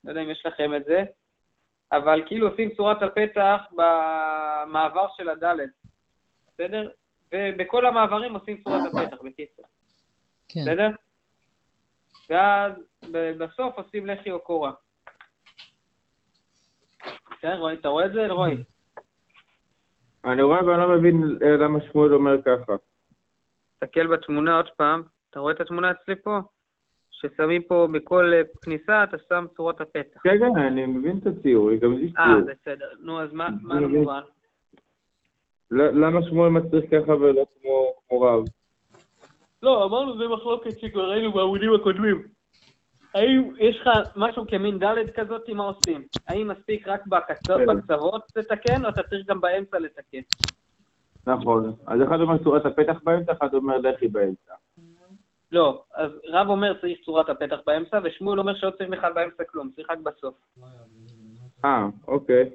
[0.03, 1.03] לא יודע אם יש לכם את זה.
[1.91, 5.69] אבל כאילו עושים צורת הפתח במעבר של הדלת.
[6.53, 6.89] בסדר?
[7.33, 9.63] ובכל המעברים עושים צורת הפתח, בקיצר.
[10.49, 10.61] כן.
[10.61, 10.89] בסדר?
[12.29, 12.73] ואז
[13.11, 14.71] ב- בסוף עושים לחי או קורה.
[17.39, 18.63] כן, רועי, אתה רואה את זה, רועי?
[20.25, 22.73] אני רואה ואני לא מבין אה, למה שמואל אומר ככה.
[23.79, 25.03] תסתכל בתמונה עוד פעם.
[25.29, 26.39] אתה רואה את התמונה אצלי פה?
[27.21, 30.19] ששמים פה בכל אה, כניסה, אתה שם צורת הפתח.
[30.23, 32.41] כן, כן, אני מבין את הציור, גם יש אה, ציור.
[32.41, 32.87] בסדר.
[32.99, 33.79] נו, אז מה מה
[35.71, 38.43] לא למה שמואל מצליח ככה ולא כמו כמו רב?
[39.63, 42.23] לא, אמרנו זה מחלוקת שכבר ראינו בעמודים הקודמים.
[43.15, 46.03] האם יש לך משהו כמין דלת כזאת, מה עושים?
[46.27, 47.65] האם מספיק רק בקצות, כן.
[47.65, 50.21] בקצוות לתקן, או אתה צריך גם באמצע לתקן?
[51.27, 51.73] נכון.
[51.87, 54.53] אז אחד אומר צורת הפתח באמצע, אחד אומר לחי באמצע.
[55.51, 59.71] לא, אז רב אומר צריך צורת הפתח באמצע, ושמואל אומר שלא צריך בכלל באמצע כלום,
[59.75, 60.35] צריך רק בסוף.
[61.65, 62.49] אה, אוקיי.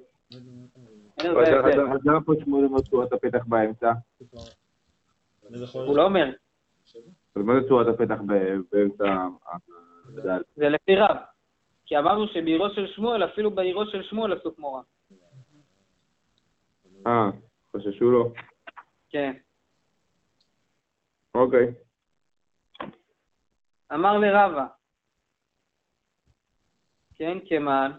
[1.19, 3.93] אז למה פה שמואל אומר צורת הפתח באמצע?
[5.73, 6.31] הוא לא אומר,
[7.37, 9.27] אז מה זה צורת הפתח ב- באמצע
[10.09, 10.43] הדל?
[10.57, 11.17] זה לפי רב.
[11.87, 14.85] כי אמרנו שבעירו של שמואל, אפילו בעירו של שמואל עשו כמו רב.
[17.07, 17.31] אה,
[17.77, 18.33] חששו לו.
[19.11, 19.33] כן.
[21.35, 21.75] אוקיי.
[23.94, 24.66] אמר לרבה,
[27.14, 27.92] כן, כמן,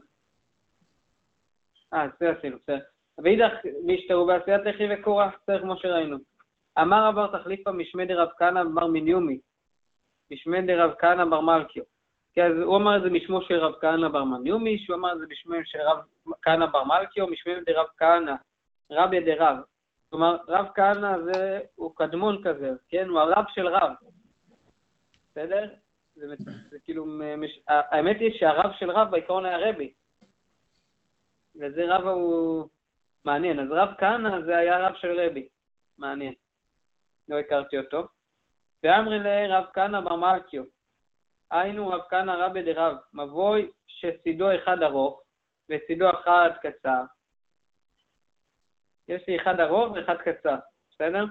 [1.93, 2.79] אה, זה עשינו, בסדר.
[3.23, 3.51] ואידך,
[3.87, 6.17] וישתרו בעשיית לחי וקורה, בסדר, כמו שראינו.
[6.81, 9.39] אמר רבר תחליפה משמי דרב כהנא בר מניומי,
[10.31, 11.83] משמי דרב כהנא בר מלכיו.
[12.33, 15.19] כי אז הוא אמר את זה משמו של רב כהנא בר מניומי, שהוא אמר את
[15.19, 15.97] זה בשמו של רב
[16.41, 18.33] כהנא בר מלכיו, משמי דרב כהנא,
[18.91, 19.57] רבי דרב.
[20.09, 23.09] כלומר, רב כהנא זה, הוא קדמון כזה, כן?
[23.09, 23.91] הוא הרב של רב.
[25.37, 25.73] בסדר?
[26.15, 26.35] זה,
[26.69, 27.05] זה כאילו,
[27.37, 27.59] מש...
[27.67, 29.93] האמת היא שהרב של רב בעיקרון היה רבי.
[31.55, 32.69] וזה רב הוא
[33.25, 33.59] מעניין.
[33.59, 35.47] אז רב כהנא זה היה רב של רבי.
[35.97, 36.33] מעניין.
[37.27, 38.07] לא הכרתי אותו.
[38.83, 40.63] ואמרי לרב כהנא בר מלכיו.
[41.51, 45.21] היינו רב כהנא רבי דרב, מבוי שצידו אחד ארוך
[45.69, 47.03] וצידו אחד קצר.
[49.07, 50.55] יש לי אחד ארוך ואחד קצר,
[50.91, 51.25] בסדר?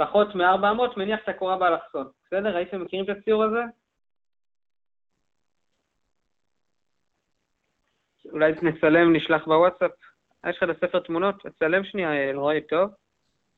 [0.00, 2.08] פחות מ-400 מניח את הקורה באלכסון.
[2.26, 2.56] בסדר?
[2.56, 3.60] הייתם מכירים את הציור הזה?
[8.32, 9.90] אולי נצלם, נשלח בוואטסאפ.
[10.48, 11.34] יש לך את הספר תמונות?
[11.42, 12.90] תצלם שנייה, אלרועי, טוב?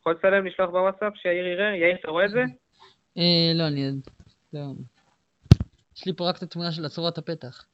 [0.00, 1.76] יכול לצלם, לשלוח בוואטסאפ, שיאיר יראה?
[1.76, 2.44] יאיר, אתה רואה את זה?
[3.18, 3.90] אה, לא, אני...
[4.52, 4.60] לא.
[5.96, 7.66] יש לי פה רק את התמונה של צורת הפתח.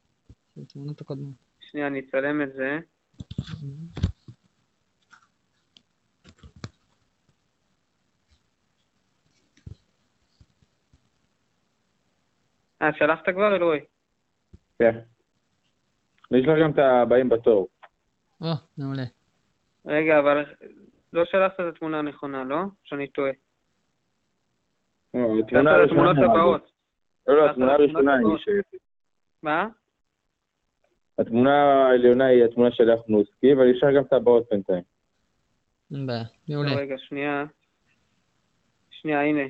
[0.54, 1.34] של התמונות הקודמות.
[1.60, 2.78] שנייה, אני אצלם את זה.
[12.82, 13.80] אה, שלחת כבר, אלרועי?
[14.78, 14.98] כן.
[16.32, 17.68] אני אשלח גם את הבאים בתור.
[18.40, 18.46] או,
[18.78, 19.02] מעולה.
[19.86, 20.44] רגע, אבל
[21.12, 22.56] לא שלחת את התמונה הנכונה, לא?
[22.84, 23.30] שאני טועה.
[25.14, 26.70] לא, התמונה הראשונה- הבאות.
[27.28, 28.40] לא, לא, התמונה הראשונה היא הבאות.
[28.40, 28.48] ש...
[29.42, 29.68] מה?
[31.18, 34.82] התמונה העליונה היא התמונה של אחנוסקי, ואני אשאר גם את הבאות בינתיים.
[35.94, 36.24] אין בעיה.
[36.48, 36.76] מעולה.
[36.76, 37.44] רגע, שנייה.
[38.90, 39.42] שנייה, הנה.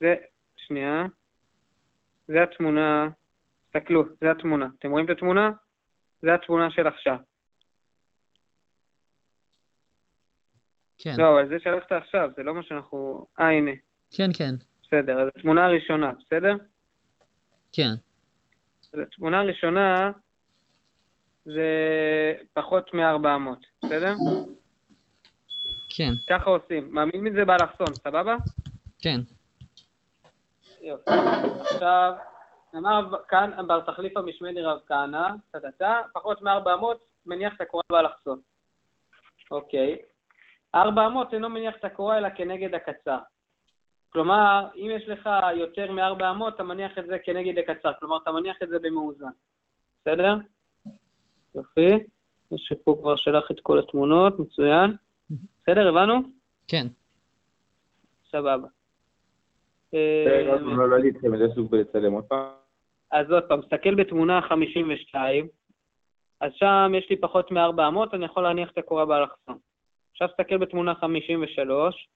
[0.00, 0.14] זה,
[0.56, 1.04] שנייה.
[2.30, 3.08] זה התמונה,
[3.66, 4.66] תסתכלו, זה התמונה.
[4.78, 5.50] אתם רואים את התמונה?
[6.22, 7.16] זה התמונה של עכשיו.
[10.98, 11.14] כן.
[11.18, 13.26] לא, אבל זה שלחת עכשיו, זה לא מה שאנחנו...
[13.40, 13.70] אה, הנה.
[14.10, 14.54] כן, כן.
[14.82, 16.56] בסדר, אז התמונה הראשונה, בסדר?
[17.72, 17.90] כן.
[18.94, 20.10] אז התמונה הראשונה
[21.44, 21.68] זה
[22.52, 24.14] פחות מ-400, בסדר?
[25.96, 26.10] כן.
[26.28, 26.88] ככה עושים.
[26.90, 28.36] מאמין מזה באלכסון, סבבה?
[28.98, 29.20] כן.
[30.80, 31.10] יופי.
[31.60, 32.12] עכשיו,
[32.76, 36.84] אמר כאן בר תחליפה משמי רב כהנא, טטטה, פחות מ-400
[37.26, 38.40] מניח את הקורה באלכסון.
[39.50, 39.96] אוקיי.
[40.74, 43.18] 400 אינו מניח את הקורה אלא כנגד הקצר.
[44.12, 47.92] כלומר, אם יש לך יותר מ-400, אתה מניח את זה כנגד הקצר.
[48.00, 49.30] כלומר, אתה מניח את זה במאוזן.
[50.00, 50.34] בסדר?
[51.54, 51.98] יופי.
[52.52, 54.96] יש פה כבר שלח את כל התמונות, מצוין.
[55.62, 56.14] בסדר, הבנו?
[56.68, 56.86] כן.
[58.30, 58.56] סבבה.
[58.56, 62.60] רגע, עוד אה, פעם, לא לא סוג עוד פעם.
[63.12, 65.48] אז עוד פעם, תסתכל בתמונה 52,
[66.40, 69.58] אז שם יש לי פחות מ-400, אני יכול להניח את הקורה באלכסון.
[70.12, 72.08] עכשיו תסתכל בתמונה 53,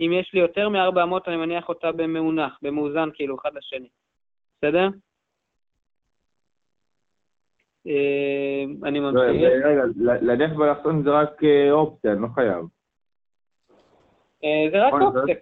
[0.00, 3.88] אם יש לי יותר מ-400, אני מניח אותה במאונח, במאוזן כאילו, אחד לשני.
[4.56, 4.88] בסדר?
[7.86, 9.50] אה, אני לא, ממשיך.
[9.64, 9.82] רגע,
[10.22, 12.64] להניח באלכסון זה רק אה, אופציה, אני לא חייב.
[14.44, 15.34] אה, זה רק אופציה.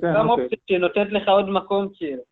[0.00, 0.44] כן, גם אוקיי.
[0.44, 2.22] אופציה שנותנת לך עוד מקום כאילו.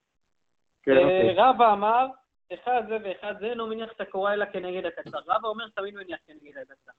[0.83, 1.35] כן, אה, אוקיי.
[1.37, 2.07] רבא אמר,
[2.55, 5.19] אחד זה ואחד זה, אינו מניח את הקורה אלא כנגד הקצר.
[5.27, 6.93] רבא אומר, תמיד מניח כנגד הקצר.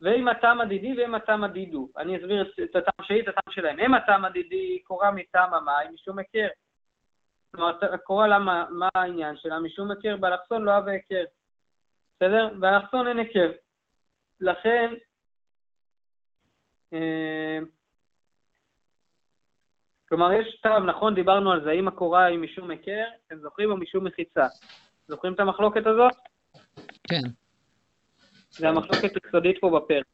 [0.00, 1.88] ואם הטעם הדידי ואם הטעם הדידו.
[1.96, 3.80] אני אסביר את- הטעם שלי, את הטעם שלהם.
[3.80, 6.48] אם הטעם הדידי קורה מטעם המים, משום היכר.
[7.54, 9.58] כלומר, קורה למה, מה העניין שלה?
[9.58, 11.24] משום היכר, באלכסון לא אוהב היכר.
[12.16, 12.48] בסדר?
[12.60, 13.52] באלכסון אין היכר.
[14.40, 14.94] לכן,
[16.92, 17.58] אה,
[20.14, 23.76] כלומר, יש טעם, נכון, דיברנו על זה, האם הקורה היא משום היכר, אתם זוכרים, או
[23.76, 24.46] משום מחיצה?
[25.08, 26.12] זוכרים את המחלוקת הזאת?
[27.08, 27.20] כן.
[28.50, 30.06] זה המחלוקת היסודית פה בפרק.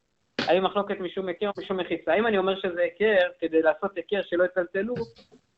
[0.49, 2.15] האם מחלוקת משום היכר או משום מחיצה?
[2.15, 4.95] אם אני אומר שזה היכר, כדי לעשות היכר שלא יצלצלו,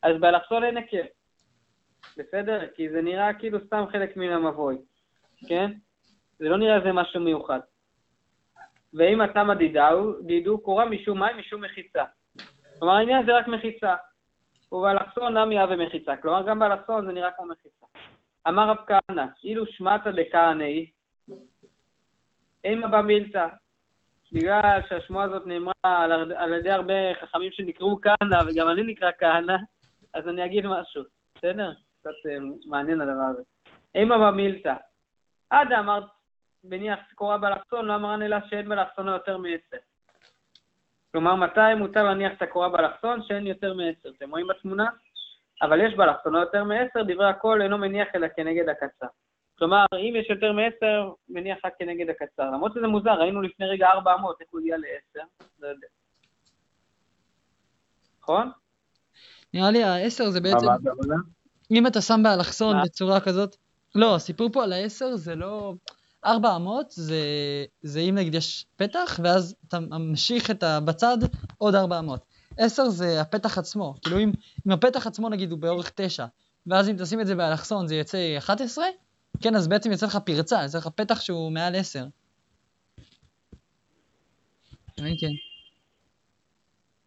[0.01, 1.03] אז באלכסון אין היכר.
[2.17, 2.67] בסדר?
[2.75, 4.77] כי זה נראה כאילו סתם חלק מן המבוי,
[5.47, 5.71] כן?
[6.39, 7.59] זה לא נראה איזה משהו מיוחד.
[8.93, 12.03] ואם התמה דידו, דידו קורה משום מים, משום מחיצה.
[12.79, 13.95] כלומר, העניין זה רק מחיצה.
[14.73, 16.17] ובאלכסון נמי הווה מחיצה.
[16.17, 17.85] כלומר, גם באלכסון זה נראה כמו מחיצה.
[18.47, 20.89] אמר רב כהנא, אילו שמטה דכהנאי,
[22.63, 23.47] אימה במילתא.
[24.31, 25.73] בגלל שהשמועה הזאת נאמרה
[26.37, 29.55] על, ידי הרבה חכמים שנקראו כהנא, וגם אני נקרא כהנא,
[30.13, 31.03] אז אני אגיד משהו,
[31.35, 31.71] בסדר?
[31.99, 33.41] קצת אה, מעניין הדבר הזה.
[33.95, 34.75] אימא במילתא,
[35.49, 36.03] עדה אמרת,
[36.63, 39.77] מניח קורה באלכסון, לא אמרן אלא שאין באלכסונו יותר מעשר.
[41.13, 43.23] כלומר, מתי מותר להניח את הקורה באלכסון?
[43.23, 44.09] שאין יותר מעשר.
[44.17, 44.85] אתם רואים בתמונה?
[45.61, 49.07] אבל יש באלכסונו יותר מעשר, דברי הכל אינו מניח אלא כנגד הקצר.
[49.57, 52.43] כלומר, אם יש יותר מעשר, מניח רק כנגד הקצר.
[52.43, 55.27] למרות שזה מוזר, ראינו לפני רגע 400, איך הוא הגיע לעשר?
[55.59, 55.87] לא יודע.
[58.21, 58.51] נכון?
[59.53, 60.67] נראה לי העשר זה בעצם?
[61.71, 62.75] אם אתה שם באלכסון?
[62.83, 63.55] בצורה כזאת,
[63.95, 65.73] לא, הסיפור פה על העשר זה לא,
[66.25, 67.25] ארבע אמות זה,
[67.81, 70.79] זה אם נגיד יש פתח, ואז אתה ממשיך את ה...
[70.79, 71.17] בצד
[71.57, 72.25] עוד ארבע אמות.
[72.57, 74.31] עשר זה הפתח עצמו, כאילו אם,
[74.67, 76.25] אם הפתח עצמו נגיד הוא באורך תשע,
[76.67, 78.85] ואז אם תשים את זה באלכסון זה יצא 11,
[79.41, 82.05] כן, אז בעצם יוצא לך פרצה, יוצא לך פתח שהוא מעל עשר.
[84.95, 85.31] כן, כן.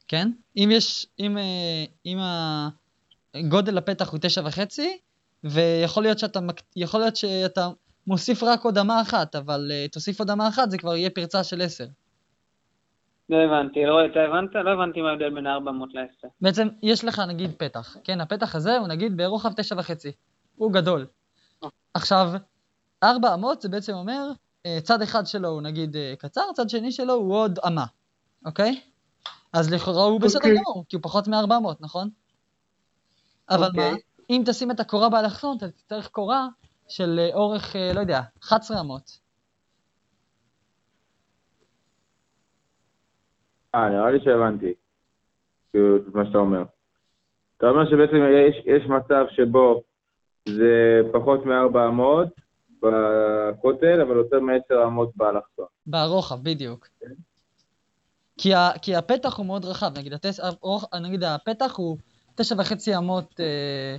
[0.09, 0.31] כן?
[0.57, 2.19] אם יש, אם, אה, אם
[3.35, 4.99] הגודל הפתח הוא תשע וחצי,
[5.45, 6.41] ויכול להיות שאתה,
[6.77, 7.69] יכול להיות שאתה
[8.07, 11.45] מוסיף רק עוד אמה אחת, אבל uh, תוסיף עוד אמה אחת, זה כבר יהיה פרצה
[11.45, 11.87] של עשר.
[13.29, 14.55] לא הבנתי, לא, אתה הבנת?
[14.55, 16.29] לא הבנתי מה ההבדל בין 400 ל-10.
[16.41, 18.21] בעצם יש לך נגיד פתח, כן?
[18.21, 20.13] הפתח הזה הוא נגיד ברוחב תשע וחצי,
[20.57, 21.07] הוא גדול.
[21.95, 22.33] עכשיו,
[23.03, 24.31] ארבע אמות זה בעצם אומר,
[24.67, 27.85] אה, צד אחד שלו הוא נגיד אה, קצר, צד שני שלו הוא עוד אמה,
[28.47, 28.81] אוקיי?
[29.53, 30.57] אז לכאורה הוא בסדר אוקיי.
[30.57, 32.09] גמור, כי הוא פחות מארבע אמות, נכון?
[33.51, 34.03] אבל מה, אוקיי.
[34.31, 36.49] אם תשים את הקורה באלכסון, אתה תצטרך קורה
[36.89, 39.19] של אה, אורך, אה, לא יודע, 11 אמות.
[43.75, 44.75] אה, נראה לי שהבנתי.
[45.71, 46.63] כאילו, את מה שאתה אומר.
[47.57, 49.83] אתה אומר שבעצם יש, יש מצב שבו
[50.49, 52.29] זה פחות מארבע אמות
[52.83, 55.67] בכותל, אבל יותר מעשר אמות באלכסון.
[55.87, 56.89] ברוחב, בדיוק.
[58.39, 61.97] כי, ה, כי הפתח הוא מאוד רחב, נגיד, התס, הרוח, נגיד הפתח הוא
[62.35, 63.97] תשע וחצי אמות, אה,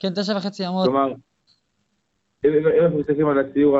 [0.00, 1.12] כן, תשע וחצי אמות, כלומר,
[2.46, 3.78] אם אנחנו מסתכלים על הציור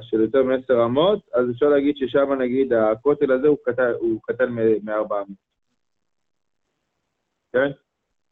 [0.00, 5.38] של יותר מעשר אמות, אז אפשר להגיד ששם נגיד הכותל הזה הוא קטן, מארבע אמות.
[7.52, 7.70] כן?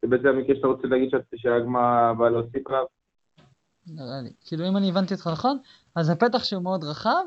[0.03, 2.87] זה בעצם המקרה שאתה רוצה להגיד שהגמרא באה להוסיף רב?
[3.87, 4.31] נראה לי.
[4.45, 5.59] כאילו, אם אני הבנתי אותך נכון,
[5.97, 7.25] אז הפתח שהוא מאוד רחב,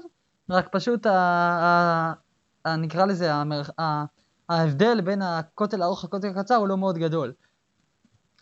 [0.49, 1.07] רק פשוט,
[2.77, 3.31] נקרא לזה,
[4.49, 7.33] ההבדל בין הכותל הארוך לכותל הקצר הוא לא מאוד גדול.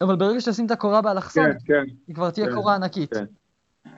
[0.01, 1.83] אבל ברגע שתשים את הקורה באלכסון, כן, כן.
[2.07, 3.13] היא כבר תהיה כן, קורה ענקית.
[3.13, 3.25] כן.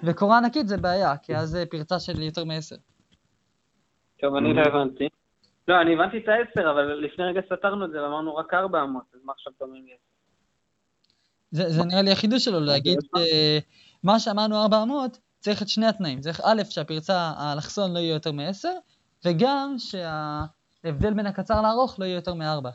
[0.03, 2.75] וקורה ענקית זה בעיה, כי אז זה פרצה של יותר מעשר.
[4.19, 5.09] טוב, אני לא הבנתי.
[5.67, 9.19] לא, אני הבנתי את ה-10, אבל לפני רגע סתרנו את זה ואמרנו רק 400, אז
[9.23, 9.97] מה עכשיו אתה אומר לי?
[11.51, 13.57] זה, זה נראה לי החידוש שלו, להגיד אה,
[14.03, 16.19] מה שאמרנו 400, צריך את שני התנאים.
[16.19, 18.67] צריך א', שהפרצה, האלכסון לא יהיה יותר מ-10,
[19.25, 22.67] וגם שההבדל בין הקצר לארוך לא יהיה יותר מ-4.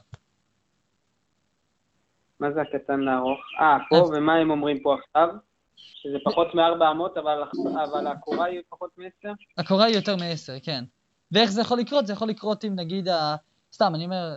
[2.40, 3.38] מה זה הקטן לארוך?
[3.60, 5.28] אה, פה, ומה הם אומרים פה עכשיו?
[5.78, 7.42] שזה פחות מ-400, אבל,
[7.84, 9.28] אבל הקורה היא פחות מ-10?
[9.58, 10.84] הקורה היא יותר מ-10, כן.
[11.32, 12.06] ואיך זה יכול לקרות?
[12.06, 13.36] זה יכול לקרות אם נגיד, ה...
[13.72, 14.36] סתם, אני אומר,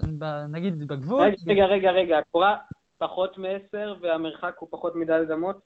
[0.50, 2.58] נגיד בגבול, רגע, רגע, רגע, רגע, הקורה
[2.98, 5.60] פחות מ-10 והמרחק הוא פחות מד' אמות?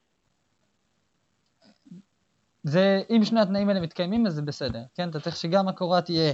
[2.62, 5.08] זה, אם שני התנאים האלה מתקיימים, אז זה בסדר, כן?
[5.08, 6.32] אתה צריך שגם הקורה תהיה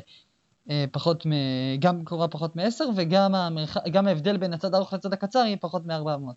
[0.71, 1.31] אה, פחות מ...
[1.79, 3.77] גם קורה פחות מ-10, וגם המרח...
[3.93, 6.35] גם ההבדל בין הצד הארוך לצד הקצר יהיה פחות מ-400.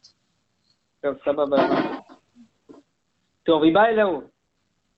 [1.01, 1.57] טוב, סבבה.
[3.45, 4.21] טוב, היא באה אלוהו.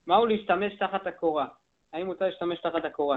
[0.06, 1.46] מהו להשתמש תחת הקורה?
[1.92, 3.16] האם מותר להשתמש תחת הקורה?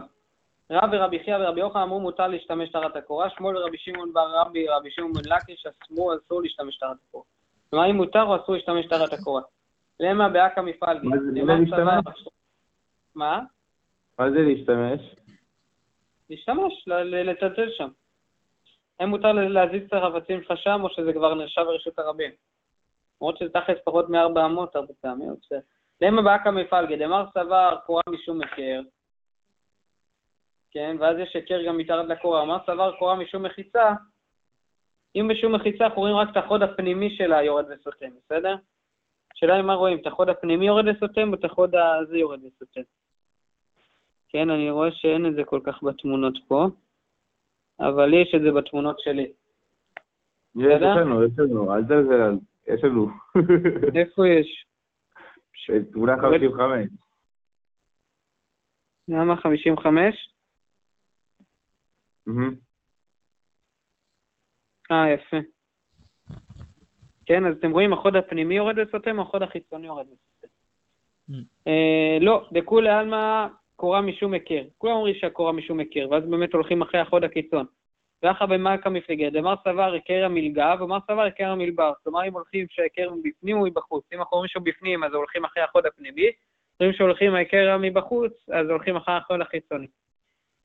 [0.71, 4.67] רב ורבי חייא ורבי יוחנן אמרו מותר להשתמש תחת הקורה, שמואל ורבי שמעון בר רבי
[4.67, 7.23] רבי שמעון בן לקיש אסרו אסור להשתמש תחת הקורה.
[7.69, 9.41] כלומר, אם מותר או אסור להשתמש תחת הקורה?
[9.99, 12.27] למה באקא מפעל מה מה זה להשתמש?
[13.15, 13.39] מה?
[14.19, 15.15] מה זה להשתמש?
[17.03, 17.89] לצלצל שם.
[18.99, 22.31] האם מותר להזיז את החפצים שלך שם, או שזה כבר נחשב ברשות הרבים?
[23.21, 25.59] למרות שזה תכלס פחות מ-400 הרבה פעמים, בסדר.
[26.01, 26.95] למה באקא מפלגה?
[26.95, 28.81] דמר סבר קורה משום היכר,
[30.71, 32.41] כן, ואז יש היכר גם מתחת לקורה.
[32.41, 33.93] אמר סבר קורה משום מחיצה,
[35.15, 38.55] אם בשום מחיצה אנחנו רואים רק את החוד הפנימי שלה יורד וסותם, בסדר?
[39.33, 42.81] השאלה היא מה רואים, את החוד הפנימי יורד וסותם, או את החוד הזה יורד וסותם?
[44.29, 46.67] כן, אני רואה שאין את זה כל כך בתמונות פה,
[47.79, 49.31] אבל לי יש את זה בתמונות שלי.
[50.55, 50.81] יש?
[50.81, 52.35] לנו, יש לנו, אל תזלזל,
[52.67, 53.07] יש לנו.
[53.99, 54.65] איפה יש?
[55.93, 56.87] תמונה 55.
[59.07, 60.33] למה 55?
[62.27, 62.55] מהמם.
[64.91, 65.37] אה, יפה.
[67.25, 70.47] כן, אז אתם רואים, החוד הפנימי יורד וסותם, החוד החיצוני יורד וסותם.
[71.29, 71.33] Mm.
[71.67, 74.63] אה, לא, דכולי עלמא קורה משום היכר.
[74.77, 77.65] כולם אומרים שהקורה משום היכר, ואז באמת הולכים אחרי החוד הקיצון.
[78.23, 81.93] ואחר במלכה מפלגה, דמר סבר היכר המלגה, ומר סבר היכר המלבר.
[82.03, 84.03] כלומר, אם הולכים שההיכר מבפנים או מבחוץ.
[84.13, 86.27] אם אנחנו אומרים שהוא בפנים, אז הולכים אחרי החוד הפנימי.
[86.83, 89.87] אם שהולכים ההיכר מבחוץ, אז הולכים אחרי החוד החיצוני.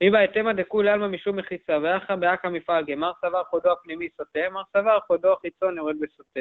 [0.02, 4.62] אם בהתאמה דכולי עלמא משום מחיצה, ואחא באקא מפלגה, מר סבר חודו הפנימי סוטה, מר
[4.72, 6.40] סבר חודו החיצון יורד בסוטה.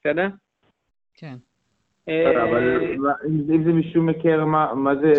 [0.00, 0.26] בסדר?
[1.14, 1.34] כן.
[2.08, 2.92] אה, אבל
[3.28, 5.12] אם זה משום היכר, מה זה...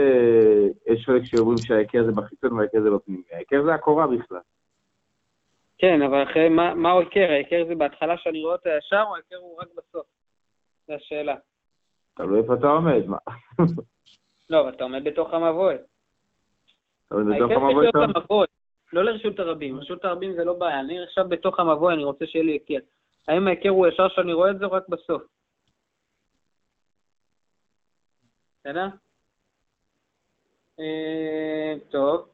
[0.88, 3.22] יש חלק שאומרים שההיכר זה בחיצון וההיכר זה בפנים.
[3.32, 4.39] ההיכר זה הקורה בכלל.
[5.78, 7.03] כן, אבל אחרי, מה מה הוא?
[7.15, 10.05] ההיכר זה בהתחלה שאני רואה אותו ישר, או ההיכר הוא רק בסוף?
[10.88, 11.36] זו השאלה.
[12.13, 13.17] תלוי איפה אתה עומד, מה?
[14.49, 15.75] לא, אבל אתה עומד בתוך המבוי.
[17.11, 17.88] אבל בתוך המבוי
[18.93, 19.80] לא לרשות הרבים.
[19.80, 20.80] רשות הרבים זה לא בעיה.
[20.80, 22.86] אני עכשיו בתוך המבוי, אני רוצה שיהיה לי היכר.
[23.28, 25.23] האם ההיכר הוא ישר שאני רואה את זה, או רק בסוף?
[28.59, 28.88] בסדר?
[30.80, 32.30] אה, טוב.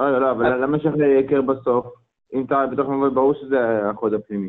[0.00, 2.05] רגע, לא, אבל למה יש לך היכר בסוף?
[2.34, 4.48] אם אתה בתוך המבוי, ברור שזה החוד הפנימי.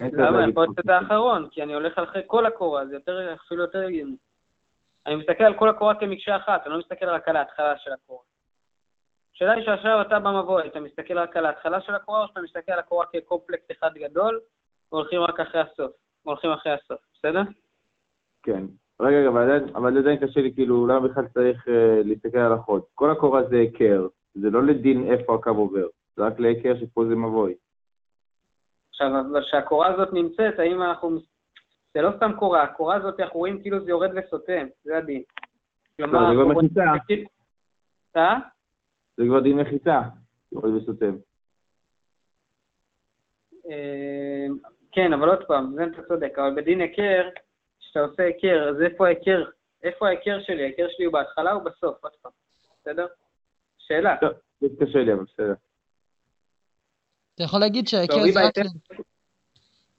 [0.00, 0.48] למה?
[0.48, 4.16] יכול להיות את האחרון, כי אני הולך אחרי כל הקורה, זה יותר, אפילו יותר הגיוני.
[5.06, 8.22] אני מסתכל על כל הקורה כמקשה אחת, אני לא מסתכל רק על ההתחלה של הקורה.
[9.34, 12.72] השאלה היא שעכשיו אתה במבוי, אתה מסתכל רק על ההתחלה של הקורה, או שאתה מסתכל
[12.72, 14.40] על הקורה כקומפלקס אחד גדול,
[14.92, 15.92] והולכים רק אחרי הסוף.
[16.22, 17.42] הולכים אחרי הסוף, בסדר?
[18.42, 18.64] כן.
[19.00, 22.52] רגע, רגע, אבל עדיין- אבל עדיין קשה לי, כאילו, למה בכלל צריך אה, להסתכל על
[22.52, 22.82] החוד?
[22.94, 25.86] כל הקורה זה היכר, זה לא לדין איפה הקו עובר,
[26.18, 27.54] רק להיכר שפה זה מבוי.
[28.90, 31.10] עכשיו, אבל כשהקורה הזאת נמצאת, האם אנחנו...
[31.94, 35.22] זה לא סתם קורה, הקורה הזאת, אנחנו רואים כאילו זה יורד וסותם, זה הדין.
[35.96, 37.18] כלומר, לא, זה כבר אנחנו רואים- מחיצה.
[38.16, 38.38] אה?
[39.16, 40.00] זה כבר דין מחיצה,
[40.52, 41.16] יורד וסותם.
[43.70, 44.46] אה,
[44.92, 47.28] כן, אבל עוד פעם, זה אתה צודק, אבל בדין היכר,
[47.80, 49.44] כשאתה עושה היכר, אז איפה ההיכר?
[49.82, 50.62] איפה ההיכר שלי?
[50.62, 51.96] ההיכר שלי הוא בהתחלה או בסוף?
[52.04, 52.32] עוד פעם,
[52.80, 53.06] בסדר?
[53.78, 54.16] שאלה.
[54.20, 55.54] טוב, זה קשה לי, אבל בסדר.
[57.42, 58.54] אתה יכול להגיד שההיכר זה רק...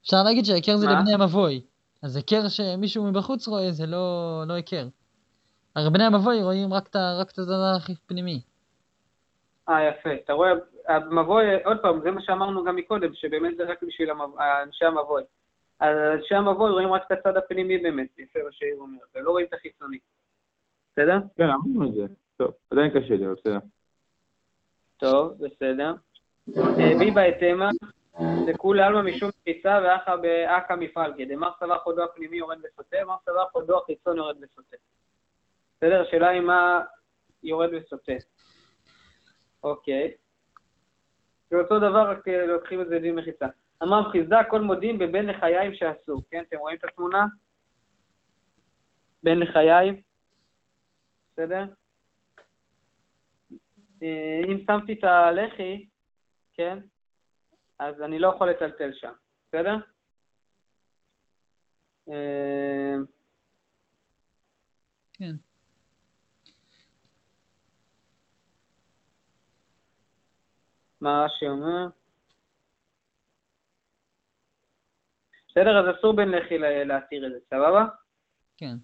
[0.02, 0.86] אפשר להגיד שההיכר זה?
[0.86, 1.60] לבני המבוי.
[2.02, 4.86] אז היכר שמישהו מבחוץ רואה זה לא לא היכר.
[5.76, 8.40] הרי בני המבוי רואים רק את ה- רק את הדבר הכי פנימי.
[9.68, 10.10] אה, יפה.
[10.24, 10.50] אתה רואה,
[10.88, 14.10] המבוי, עוד פעם, זה מה שאמרנו גם מקודם, שבאמת זה רק בשביל
[14.66, 15.22] אנשי המבוי.
[15.80, 19.46] אז אנשי המבוי רואים רק את הצד הפנימי באמת, יפה מה שהיא אומרת, ולא רואים
[19.46, 19.98] את החיצוני.
[20.92, 21.18] בסדר?
[21.36, 22.06] כן, אמרנו את זה.
[22.36, 23.58] טוב, עדיין קשה לי, אבל בסדר.
[24.96, 25.92] טוב, בסדר.
[26.48, 27.70] אה, בי בהתאמה,
[28.46, 31.24] דכולי עלמא משום תפיסה ואחא באכא מפלגה.
[31.24, 34.76] דמר סבר חודו הפנימי יורד וסוטה, מר סבר חודו החיצון יורד וסוטה.
[35.76, 36.02] בסדר?
[36.02, 36.80] השאלה היא מה
[37.42, 38.12] יורד וסוטה.
[39.62, 40.12] אוקיי.
[41.50, 43.46] זה אותו דבר, רק אה, לוקחים את זה דין מחיצה.
[43.82, 46.22] אמר חיסדה כל מודים בבין לחיים שעשו.
[46.30, 47.26] כן, אתם רואים את התמונה?
[49.22, 50.00] בין לחיים.
[51.32, 51.64] בסדר?
[54.02, 55.86] אה, אם שמתי את הלחי,
[56.54, 56.78] כן,
[57.78, 59.12] אז אני לא יכול לטלטל שם,
[59.48, 59.76] בסדר?
[62.08, 62.94] אה,
[65.12, 65.34] כן.
[71.00, 71.86] מה רש"י אומר?
[75.48, 77.86] בסדר, אז אסור בין לחי להתיר את זה, סבבה?
[78.56, 78.74] כן.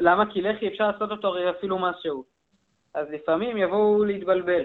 [0.00, 0.32] למה?
[0.32, 2.24] כי לחי אפשר לעשות אותו הרי אפילו משהו.
[2.94, 4.64] אז לפעמים יבואו להתבלבל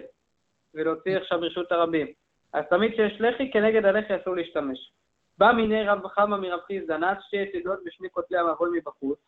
[0.73, 2.07] ולהוציא עכשיו רשות הרבים.
[2.53, 4.91] אז תמיד כשיש לחי, כנגד הלחי אסור להשתמש.
[5.37, 9.19] בא מיני רב חמא מרב חיסדא, נעץ שתי יתדות בשני כותלי המבוי מבחוץ.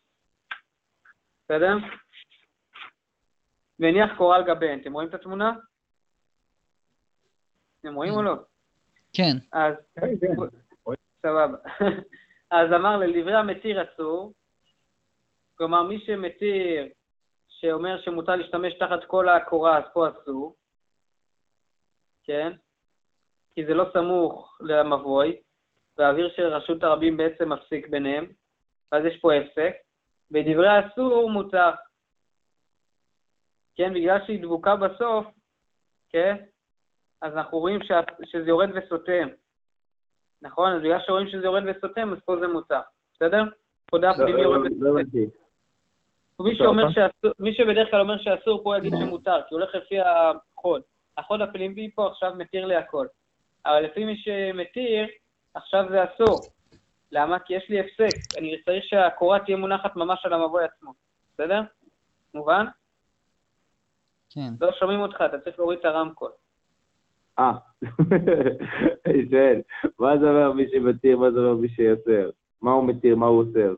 [1.44, 1.76] בסדר?
[3.78, 4.80] והניח קורה על גביהן.
[4.80, 5.52] אתם רואים את התמונה?
[7.80, 8.34] אתם רואים או לא?
[9.12, 9.36] כן.
[9.52, 9.74] אז
[11.22, 11.56] סבבה.
[12.50, 14.32] אז אמר לדברי המתיר אסור,
[15.54, 16.88] כלומר מי שמתיר,
[17.48, 20.56] שאומר שמותר להשתמש תחת כל הקורה, אז פה אסור,
[22.24, 22.52] כן?
[23.54, 25.36] כי זה לא סמוך למבוי,
[25.98, 28.26] והאוויר של רשות הרבים בעצם מפסיק ביניהם,
[28.92, 29.72] ואז יש פה הפסק.
[30.30, 31.70] בדברי האסור מותר.
[33.74, 35.26] כן, בגלל שהיא דבוקה בסוף,
[36.08, 36.36] כן?
[37.20, 39.28] אז אנחנו רואים שה, שזה יורד וסותם.
[40.42, 40.72] נכון?
[40.72, 42.80] אז בגלל שרואים שזה יורד וסותם, אז פה זה מותר.
[43.14, 43.42] בסדר?
[43.90, 45.42] תודה, לא, פנימי לא, יורד לא וסותם.
[47.38, 50.82] מי שבדרך כלל אומר שאסור, פה יגיד שמותר, כי הוא הולך לפי החוד.
[51.18, 53.06] החוד הפנימי פה עכשיו מתיר לי הכל.
[53.66, 55.06] אבל לפי מי שמתיר,
[55.54, 56.40] עכשיו זה אסור.
[57.12, 57.38] למה?
[57.38, 58.38] כי יש לי הפסק.
[58.38, 60.92] אני צריך שהקורה תהיה מונחת ממש על המבוי עצמו.
[61.34, 61.60] בסדר?
[62.34, 62.66] מובן?
[64.30, 64.48] כן.
[64.60, 66.30] לא שומעים אותך, אתה צריך להוריד את הרמקול.
[67.38, 67.52] אה,
[69.06, 69.60] אני שואל,
[69.98, 72.30] מה זה אומר מי שמתיר, מה זה אומר מי שיוצר?
[72.62, 73.74] מה הוא מתיר, מה הוא אוסר?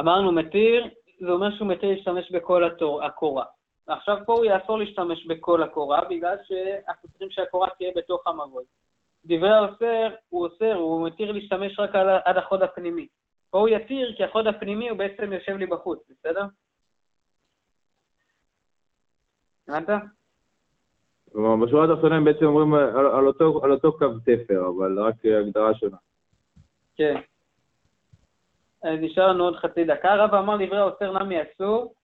[0.00, 0.88] אמרנו מתיר,
[1.20, 3.44] זה אומר שהוא מתיר להשתמש בכל התור, הקורה.
[3.86, 8.64] עכשיו פה הוא יאסור להשתמש בכל הקורה, בגלל שאנחנו צריכים שהקורה תהיה בתוך המבוי.
[9.24, 13.06] דברי האוסר, הוא אוסר, הוא מתיר להשתמש רק על, עד החוד הפנימי.
[13.50, 16.44] פה הוא יתיר, כי החוד הפנימי הוא בעצם יושב לי בחוץ, בסדר?
[19.68, 19.88] הבנת?
[21.32, 25.14] כלומר, בשורה התחתונה הם בעצם אומרים על, על, אותו, על אותו קו תפר, אבל רק
[25.24, 25.96] הגדרה שונה.
[26.96, 27.20] כן.
[28.84, 30.14] נשאר לנו עוד חצי דקה.
[30.14, 31.94] רב אמר דברי האוסר נמי אסור,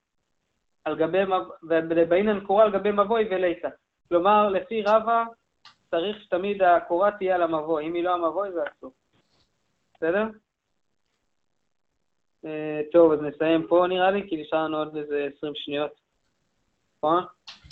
[0.84, 1.18] על גבי,
[1.62, 3.68] ובאינן קורה על גבי מבוי וליסה.
[4.08, 5.24] כלומר, לפי רבא,
[5.90, 7.86] צריך שתמיד הקורה תהיה על המבוי.
[7.86, 8.92] אם היא לא המבוי, זה אסור.
[9.94, 10.24] בסדר?
[12.44, 15.90] אה, טוב, אז נסיים פה נראה לי, כי נשאר לנו עוד איזה 20 שניות.
[16.98, 17.24] נכון?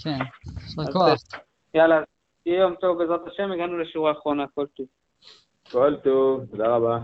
[0.04, 0.18] כן,
[0.62, 1.42] יישר כוח.
[1.74, 2.04] יאללה, אז
[2.46, 4.86] יהיה יום טוב בעזרת השם, הגענו לשורה האחרונה, כל טוב.
[5.70, 6.98] כל טוב, תודה רבה.